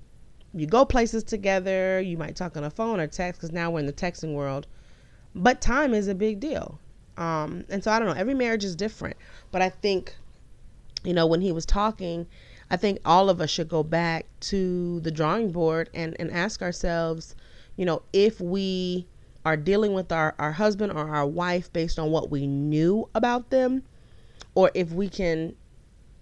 you 0.55 0.67
go 0.67 0.87
places 0.87 1.23
together. 1.23 2.01
You 2.01 2.17
might 2.17 2.35
talk 2.35 2.57
on 2.57 2.63
the 2.63 2.71
phone 2.71 2.99
or 2.99 3.07
text 3.09 3.43
because 3.43 3.53
now 3.53 3.71
we're 3.71 3.81
in 3.81 3.87
the 3.87 3.93
texting 3.93 4.33
world. 4.33 4.67
But 5.35 5.61
time 5.61 5.93
is 5.93 6.09
a 6.09 6.15
big 6.15 6.41
deal. 6.41 6.81
Um, 7.19 7.67
and 7.69 7.85
so 7.85 7.91
I 7.91 7.99
don't 7.99 8.09
know. 8.09 8.15
Every 8.15 8.33
marriage 8.33 8.65
is 8.65 8.75
different, 8.75 9.19
but 9.51 9.61
I 9.61 9.69
think, 9.69 10.17
you 11.05 11.13
know, 11.13 11.27
when 11.27 11.43
he 11.43 11.53
was 11.53 11.67
talking, 11.67 12.27
I 12.71 12.79
think 12.79 13.01
all 13.05 13.29
of 13.29 13.39
us 13.39 13.51
should 13.51 13.69
go 13.69 13.83
back 13.83 14.25
to 14.41 15.01
the 15.01 15.11
drawing 15.11 15.53
board 15.53 15.91
and 15.93 16.17
and 16.19 16.31
ask 16.31 16.63
ourselves, 16.63 17.37
you 17.77 17.85
know, 17.85 18.01
if 18.15 18.41
we 18.41 19.09
are 19.45 19.57
dealing 19.57 19.93
with 19.93 20.13
our, 20.13 20.35
our 20.39 20.53
husband 20.53 20.93
or 20.93 21.09
our 21.09 21.27
wife 21.27 21.73
based 21.73 21.99
on 21.99 22.11
what 22.11 22.31
we 22.31 22.47
knew 22.47 23.09
about 23.15 23.51
them, 23.51 23.83
or 24.55 24.71
if 24.75 24.93
we 24.93 25.09
can, 25.09 25.55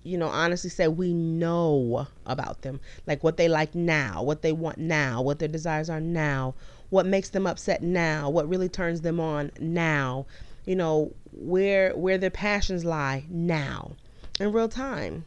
you 0.03 0.17
know, 0.17 0.29
honestly 0.29 0.71
say 0.71 0.89
we 0.89 1.13
know 1.13 2.07
about 2.25 2.63
them, 2.63 2.81
like 3.07 3.23
what 3.23 3.37
they 3.37 3.49
like 3.49 3.75
now, 3.75 4.23
what 4.23 4.43
they 4.43 4.53
want 4.53 4.79
now, 4.79 5.21
what 5.21 5.39
their 5.39 5.49
desires 5.49 5.91
are 5.91 6.01
now, 6.01 6.55
what 6.89 7.07
makes 7.07 7.31
them 7.31 7.47
upset 7.47 7.83
now, 7.83 8.31
what 8.31 8.49
really 8.49 8.69
turns 8.69 9.03
them 9.03 9.21
on 9.21 9.51
now, 9.61 10.27
you 10.65 10.75
know, 10.75 11.13
where 11.33 11.95
where 11.97 12.19
their 12.19 12.31
passions 12.31 12.85
lie 12.85 13.25
now, 13.29 13.93
in 14.39 14.53
real 14.53 14.69
time. 14.69 15.25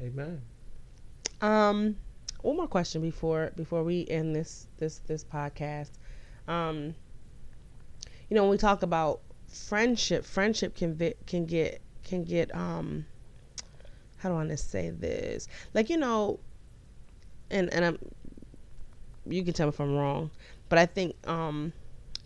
Amen. 0.00 0.42
Um, 1.40 1.96
one 2.42 2.56
more 2.56 2.66
question 2.66 3.02
before 3.02 3.52
before 3.56 3.82
we 3.82 4.06
end 4.08 4.34
this 4.34 4.66
this 4.78 4.98
this 5.06 5.24
podcast 5.24 5.90
um, 6.48 6.94
you 8.28 8.34
know, 8.34 8.42
when 8.42 8.50
we 8.50 8.58
talk 8.58 8.82
about 8.82 9.20
friendship, 9.48 10.24
friendship 10.24 10.74
can 10.76 10.94
vi- 10.94 11.14
can 11.26 11.46
get 11.46 11.80
can 12.02 12.24
get 12.24 12.54
um, 12.54 13.06
how 14.18 14.28
do 14.28 14.34
I 14.34 14.38
want 14.38 14.50
to 14.50 14.56
say 14.56 14.90
this? 14.90 15.48
Like 15.74 15.90
you 15.90 15.96
know, 15.96 16.40
and 17.50 17.72
and 17.72 17.84
I'm, 17.84 17.98
you 19.26 19.42
can 19.42 19.52
tell 19.52 19.66
me 19.66 19.70
if 19.70 19.80
I'm 19.80 19.96
wrong, 19.96 20.30
but 20.68 20.78
I 20.78 20.86
think 20.86 21.16
um, 21.28 21.72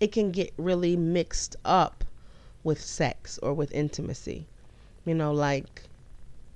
it 0.00 0.12
can 0.12 0.30
get 0.30 0.52
really 0.56 0.96
mixed 0.96 1.56
up 1.64 2.04
with 2.62 2.80
sex 2.80 3.38
or 3.38 3.54
with 3.54 3.72
intimacy. 3.72 4.46
You 5.04 5.14
know, 5.14 5.32
like 5.32 5.82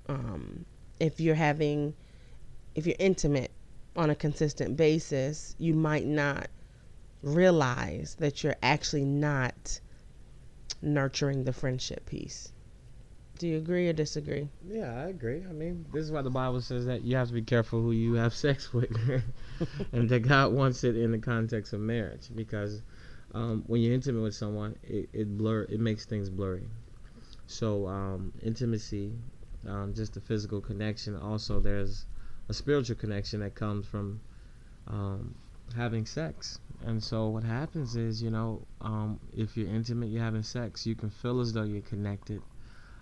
um, 0.09 0.65
if 1.01 1.21
you're 1.21 1.35
having 1.35 1.95
if 2.75 2.87
you're 2.87 2.97
intimate 2.99 3.51
on 3.97 4.11
a 4.11 4.15
consistent 4.15 4.77
basis, 4.77 5.55
you 5.59 5.75
might 5.75 6.07
not 6.07 6.49
realize 7.25 8.17
that 8.21 8.45
you're 8.45 8.57
actually 8.63 9.05
not 9.05 9.81
nurturing 10.83 11.45
the 11.45 11.53
friendship 11.53 12.07
piece. 12.07 12.53
Do 13.39 13.49
you 13.49 13.57
agree 13.57 13.89
or 13.89 13.93
disagree? 13.93 14.49
Yeah, 14.69 14.95
I 14.95 15.09
agree. 15.09 15.43
I 15.49 15.53
mean, 15.53 15.85
this 15.93 16.05
is 16.05 16.13
why 16.13 16.23
the 16.23 16.31
Bible 16.31 16.61
says 16.61 16.87
that 16.87 17.03
you 17.03 17.17
have 17.17 17.29
to 17.29 17.35
be 17.35 17.43
careful 17.43 17.81
who 17.81 17.91
you 17.91 18.15
have 18.15 18.35
sex 18.35 18.73
with, 18.73 18.97
and 19.93 20.09
that 20.09 20.21
God 20.21 20.53
wants 20.53 20.85
it 20.85 20.97
in 20.97 21.11
the 21.11 21.19
context 21.19 21.73
of 21.73 21.81
marriage 21.81 22.29
because 22.35 22.83
um, 23.35 23.65
when 23.67 23.81
you're 23.81 23.95
intimate 23.95 24.23
with 24.23 24.35
someone, 24.35 24.77
it, 24.85 25.09
it 25.13 25.37
blur 25.37 25.63
it 25.63 25.81
makes 25.81 26.07
things 26.07 26.31
blurry. 26.31 26.69
So 27.47 27.89
um, 27.89 28.33
intimacy, 28.43 29.13
um, 29.67 29.93
just 29.95 30.17
a 30.17 30.21
physical 30.21 30.61
connection. 30.61 31.17
Also, 31.17 31.59
there's 31.59 32.07
a 32.49 32.55
spiritual 32.55 32.97
connection 32.97 33.41
that 33.41 33.55
comes 33.55 33.87
from 33.87 34.21
um, 34.87 35.35
having 35.77 36.07
sex. 36.07 36.61
And 36.85 37.03
so 37.03 37.29
what 37.29 37.45
happens 37.45 37.97
is, 37.97 38.23
you 38.23 38.31
know, 38.31 38.67
um, 38.81 39.21
if 39.37 39.57
you're 39.57 39.69
intimate, 39.69 40.11
you're 40.11 40.23
having 40.23 40.43
sex, 40.43 40.87
you 40.87 40.95
can 40.95 41.11
feel 41.11 41.41
as 41.41 41.53
though 41.53 41.63
you're 41.63 41.83
connected 41.83 42.43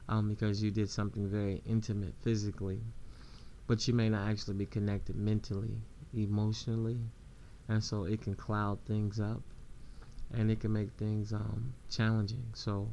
um, 0.09 0.29
because 0.29 0.62
you 0.62 0.70
did 0.70 0.90
something 0.90 1.29
very 1.29 1.62
intimate 1.66 2.14
physically, 2.22 2.81
but 3.66 3.87
you 3.88 3.94
may 3.94 4.09
not 4.09 4.29
actually 4.29 4.55
be 4.55 4.66
connected 4.66 5.16
mentally, 5.16 5.79
emotionally, 6.14 6.98
and 7.68 7.83
so 7.83 8.05
it 8.05 8.20
can 8.22 8.35
cloud 8.35 8.79
things 8.87 9.20
up, 9.20 9.42
and 10.33 10.51
it 10.51 10.61
can 10.61 10.72
make 10.72 10.90
things 10.98 11.33
um, 11.33 11.72
challenging. 11.90 12.44
So, 12.55 12.88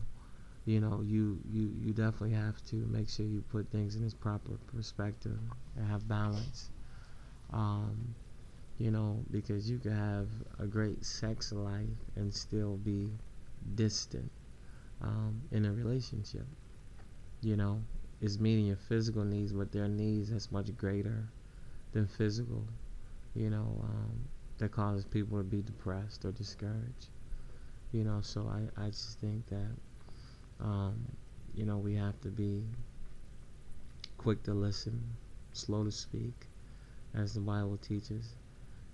you 0.66 0.80
know, 0.80 1.02
you, 1.04 1.40
you 1.52 1.74
you 1.82 1.94
definitely 1.94 2.34
have 2.36 2.64
to 2.66 2.76
make 2.76 3.10
sure 3.10 3.26
you 3.26 3.44
put 3.50 3.70
things 3.72 3.96
in 3.96 4.04
its 4.04 4.14
proper 4.14 4.54
perspective 4.76 5.40
and 5.76 5.88
have 5.88 6.08
balance. 6.08 6.70
Um, 7.52 8.16
you 8.80 8.92
know, 8.92 9.24
because 9.32 9.70
you 9.70 9.78
can 9.80 9.92
have 9.96 10.28
a 10.60 10.66
great 10.66 11.06
sex 11.06 11.52
life 11.52 11.86
and 12.16 12.34
still 12.34 12.78
be 12.78 13.12
distant 13.76 14.32
um, 15.02 15.42
in 15.52 15.66
a 15.66 15.74
relationship. 15.74 16.48
You 17.42 17.56
know, 17.58 17.82
it's 18.22 18.40
meeting 18.40 18.68
your 18.68 18.78
physical 18.78 19.24
needs, 19.24 19.54
but 19.54 19.72
their 19.72 19.88
needs 19.88 20.32
that's 20.32 20.52
much 20.52 20.76
greater 20.78 21.26
than 21.94 22.08
physical. 22.08 22.66
You 23.36 23.50
know, 23.50 23.82
um, 23.84 24.20
that 24.60 24.72
causes 24.72 25.06
people 25.06 25.38
to 25.38 25.44
be 25.44 25.62
depressed 25.62 26.26
or 26.26 26.32
discouraged. 26.32 27.10
You 27.92 28.04
know, 28.04 28.22
so 28.22 28.48
I, 28.48 28.86
I 28.86 28.88
just 28.90 29.20
think 29.20 29.48
that, 29.50 29.76
um, 30.62 31.06
you 31.56 31.66
know, 31.66 31.78
we 31.78 31.96
have 31.96 32.20
to 32.22 32.30
be 32.30 32.64
quick 34.18 34.44
to 34.44 34.54
listen, 34.54 35.02
slow 35.54 35.84
to 35.84 35.92
speak, 35.92 36.48
as 37.14 37.34
the 37.34 37.40
Bible 37.40 37.78
teaches 37.78 38.36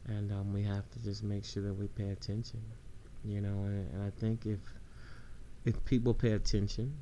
and 0.08 0.32
um, 0.32 0.54
we 0.54 0.64
have 0.64 0.90
to 0.92 1.04
just 1.04 1.24
make 1.24 1.44
sure 1.44 1.64
that 1.64 1.74
we 1.74 1.88
pay 1.88 2.10
attention 2.10 2.62
you 3.24 3.42
know 3.42 3.64
and, 3.66 3.92
and, 3.94 4.04
i 4.04 4.10
think 4.20 4.46
if 4.46 4.60
if 5.66 5.84
people 5.86 6.14
pay 6.14 6.32
attention 6.34 6.96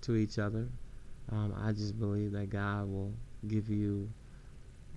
to 0.00 0.16
each 0.16 0.38
other 0.38 0.68
um, 1.32 1.54
i 1.62 1.72
just 1.72 1.98
believe 1.98 2.32
that 2.32 2.48
god 2.48 2.88
will 2.88 3.12
give 3.48 3.68
you 3.68 4.08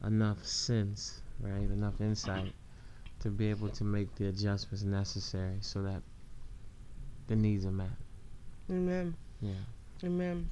enough 0.06 0.44
sense 0.46 1.22
right 1.42 1.70
enough 1.70 2.00
insight 2.02 2.54
to 3.20 3.30
be 3.30 3.50
able 3.50 3.70
to 3.70 3.84
make 3.84 4.14
the 4.16 4.28
adjustments 4.28 4.84
necessary 4.84 5.58
so 5.60 5.82
that 5.82 6.02
the 7.28 7.36
needs 7.36 7.66
are 7.66 7.72
met. 7.72 7.90
Amen. 8.70 9.16
Yeah. 9.42 9.52
Amen. 10.04 10.50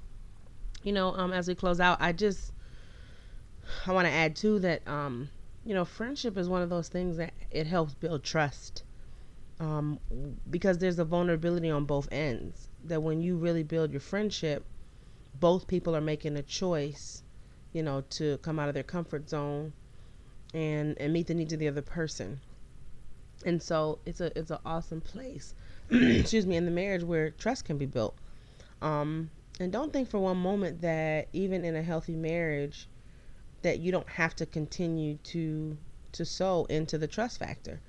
You 0.83 0.91
know 0.91 1.13
um, 1.15 1.33
as 1.33 1.47
we 1.47 1.55
close 1.55 1.79
out 1.79 1.97
i 1.99 2.11
just 2.11 2.53
i 3.85 3.91
want 3.91 4.07
to 4.07 4.13
add 4.13 4.35
too 4.35 4.59
that 4.59 4.87
um, 4.87 5.29
you 5.67 5.73
know, 5.73 5.83
friendship 5.83 6.37
is 6.37 6.47
one 6.47 6.61
of 6.61 6.69
those 6.69 6.87
things 6.87 7.17
that 7.17 7.33
it 7.51 7.67
helps 7.67 7.93
build 7.93 8.23
trust. 8.23 8.83
Um, 9.59 9.99
because 10.49 10.77
there's 10.77 10.97
a 10.97 11.03
vulnerability 11.03 11.69
on 11.69 11.83
both 11.83 12.07
ends. 12.09 12.69
That 12.85 13.03
when 13.03 13.21
you 13.21 13.35
really 13.35 13.63
build 13.63 13.91
your 13.91 13.99
friendship, 13.99 14.63
both 15.37 15.67
people 15.67 15.93
are 15.93 16.01
making 16.01 16.37
a 16.37 16.41
choice, 16.41 17.21
you 17.73 17.83
know, 17.83 18.05
to 18.11 18.37
come 18.37 18.59
out 18.59 18.69
of 18.69 18.75
their 18.75 18.83
comfort 18.83 19.29
zone 19.29 19.73
and 20.53 20.97
and 21.01 21.11
meet 21.11 21.27
the 21.27 21.33
needs 21.33 21.51
of 21.51 21.59
the 21.59 21.67
other 21.67 21.81
person. 21.81 22.39
And 23.45 23.61
so 23.61 23.99
it's 24.05 24.21
a 24.21 24.37
it's 24.39 24.51
an 24.51 24.59
awesome 24.65 25.01
place, 25.01 25.53
excuse 25.91 26.45
me, 26.45 26.55
in 26.55 26.63
the 26.63 26.71
marriage 26.71 27.03
where 27.03 27.31
trust 27.31 27.65
can 27.65 27.77
be 27.77 27.85
built. 27.85 28.15
Um, 28.81 29.31
and 29.59 29.69
don't 29.73 29.91
think 29.91 30.07
for 30.09 30.19
one 30.19 30.37
moment 30.37 30.79
that 30.79 31.27
even 31.33 31.65
in 31.65 31.75
a 31.75 31.81
healthy 31.81 32.15
marriage, 32.15 32.87
that 33.61 33.79
you 33.79 33.91
don't 33.91 34.09
have 34.09 34.35
to 34.35 34.45
continue 34.45 35.17
to 35.23 35.77
to 36.11 36.25
sow 36.25 36.65
into 36.65 36.97
the 36.97 37.07
trust 37.07 37.39
factor 37.39 37.81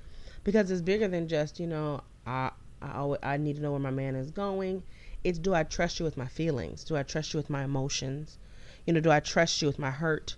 because 0.45 0.71
it's 0.71 0.83
bigger 0.83 1.09
than 1.09 1.29
just 1.29 1.61
you 1.61 1.67
know 1.67 2.03
I 2.27 2.51
I, 2.81 2.93
always, 2.99 3.19
I 3.23 3.37
need 3.39 3.57
to 3.57 3.63
know 3.63 3.73
where 3.73 3.81
my 3.81 3.91
man 3.91 4.15
is 4.15 4.31
going 4.31 4.83
it's 5.25 5.39
do 5.39 5.55
I 5.55 5.65
trust 5.65 5.99
you 5.99 6.05
with 6.05 6.17
my 6.17 6.27
feelings? 6.27 6.85
Do 6.85 6.97
I 6.97 7.03
trust 7.03 7.35
you 7.35 7.39
with 7.39 7.51
my 7.51 7.65
emotions? 7.65 8.39
You 8.87 8.93
know, 8.93 9.01
do 9.01 9.11
I 9.11 9.21
trust 9.21 9.61
you 9.61 9.69
with 9.69 9.79
my 9.79 9.91
hurt? 9.91 10.37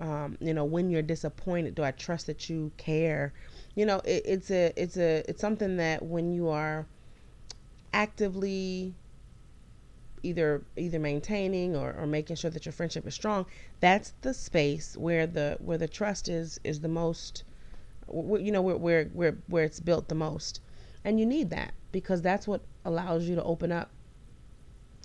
Um, 0.00 0.36
you 0.40 0.54
know, 0.54 0.64
when 0.64 0.90
you're 0.90 1.02
disappointed, 1.02 1.74
do 1.74 1.82
I 1.82 1.90
trust 1.90 2.26
that 2.26 2.48
you 2.48 2.70
care? 2.76 3.32
You 3.74 3.86
know, 3.86 4.00
it, 4.04 4.22
it's 4.24 4.50
a 4.50 4.72
it's 4.76 4.96
a 4.96 5.24
it's 5.28 5.40
something 5.40 5.76
that 5.78 6.04
when 6.04 6.32
you 6.32 6.48
are 6.48 6.86
actively 7.92 8.94
either 10.22 10.62
either 10.76 10.98
maintaining 10.98 11.76
or, 11.76 11.94
or 11.98 12.06
making 12.06 12.36
sure 12.36 12.50
that 12.50 12.66
your 12.66 12.72
friendship 12.72 13.06
is 13.06 13.14
strong 13.14 13.46
that's 13.80 14.12
the 14.22 14.34
space 14.34 14.96
where 14.96 15.26
the 15.26 15.56
where 15.60 15.78
the 15.78 15.88
trust 15.88 16.28
is 16.28 16.58
is 16.64 16.80
the 16.80 16.88
most 16.88 17.44
you 18.10 18.50
know 18.52 18.62
where 18.62 18.76
where 18.76 19.04
where, 19.06 19.36
where 19.48 19.64
it's 19.64 19.80
built 19.80 20.08
the 20.08 20.14
most. 20.14 20.60
And 21.04 21.18
you 21.18 21.26
need 21.26 21.50
that 21.50 21.72
because 21.92 22.22
that's 22.22 22.48
what 22.48 22.62
allows 22.84 23.28
you 23.28 23.34
to 23.34 23.42
open 23.42 23.72
up 23.72 23.90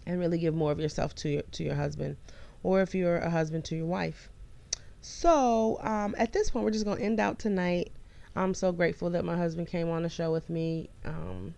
and 0.05 0.19
really 0.19 0.37
give 0.37 0.53
more 0.53 0.71
of 0.71 0.79
yourself 0.79 1.15
to 1.15 1.29
your 1.29 1.41
to 1.43 1.63
your 1.63 1.75
husband 1.75 2.17
or 2.61 2.81
if 2.81 2.95
you're 2.95 3.17
a 3.17 3.29
husband 3.29 3.65
to 3.65 3.75
your 3.75 3.85
wife. 3.85 4.29
So 5.01 5.79
um, 5.81 6.15
at 6.17 6.33
this 6.33 6.49
point 6.49 6.65
we're 6.65 6.71
just 6.71 6.85
going 6.85 6.97
to 6.97 7.03
end 7.03 7.19
out 7.19 7.39
tonight. 7.39 7.91
I'm 8.35 8.53
so 8.53 8.71
grateful 8.71 9.09
that 9.11 9.25
my 9.25 9.37
husband 9.37 9.67
came 9.67 9.89
on 9.89 10.03
the 10.03 10.09
show 10.09 10.31
with 10.31 10.49
me. 10.49 10.89
Um, 11.05 11.53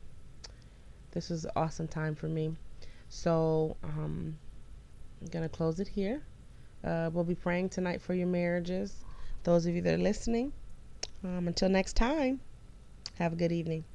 this 1.12 1.30
was 1.30 1.46
an 1.46 1.52
awesome 1.56 1.88
time 1.88 2.16
for 2.16 2.28
me 2.28 2.56
so 3.16 3.78
um, 3.84 4.38
I'm 5.22 5.28
going 5.28 5.44
to 5.44 5.50
close 5.50 5.80
it 5.80 5.88
here. 5.88 6.22
Uh, 6.84 7.10
we'll 7.14 7.24
be 7.24 7.34
praying 7.34 7.70
tonight 7.70 8.02
for 8.02 8.14
your 8.14 8.28
marriages. 8.28 8.94
Those 9.44 9.66
of 9.66 9.74
you 9.74 9.82
that 9.84 9.96
are 9.96 10.04
listening, 10.04 10.52
um, 11.24 11.48
until 11.48 11.70
next 11.70 11.94
time, 11.94 12.42
have 13.18 13.34
a 13.34 13.36
good 13.36 13.54
evening. 13.54 13.86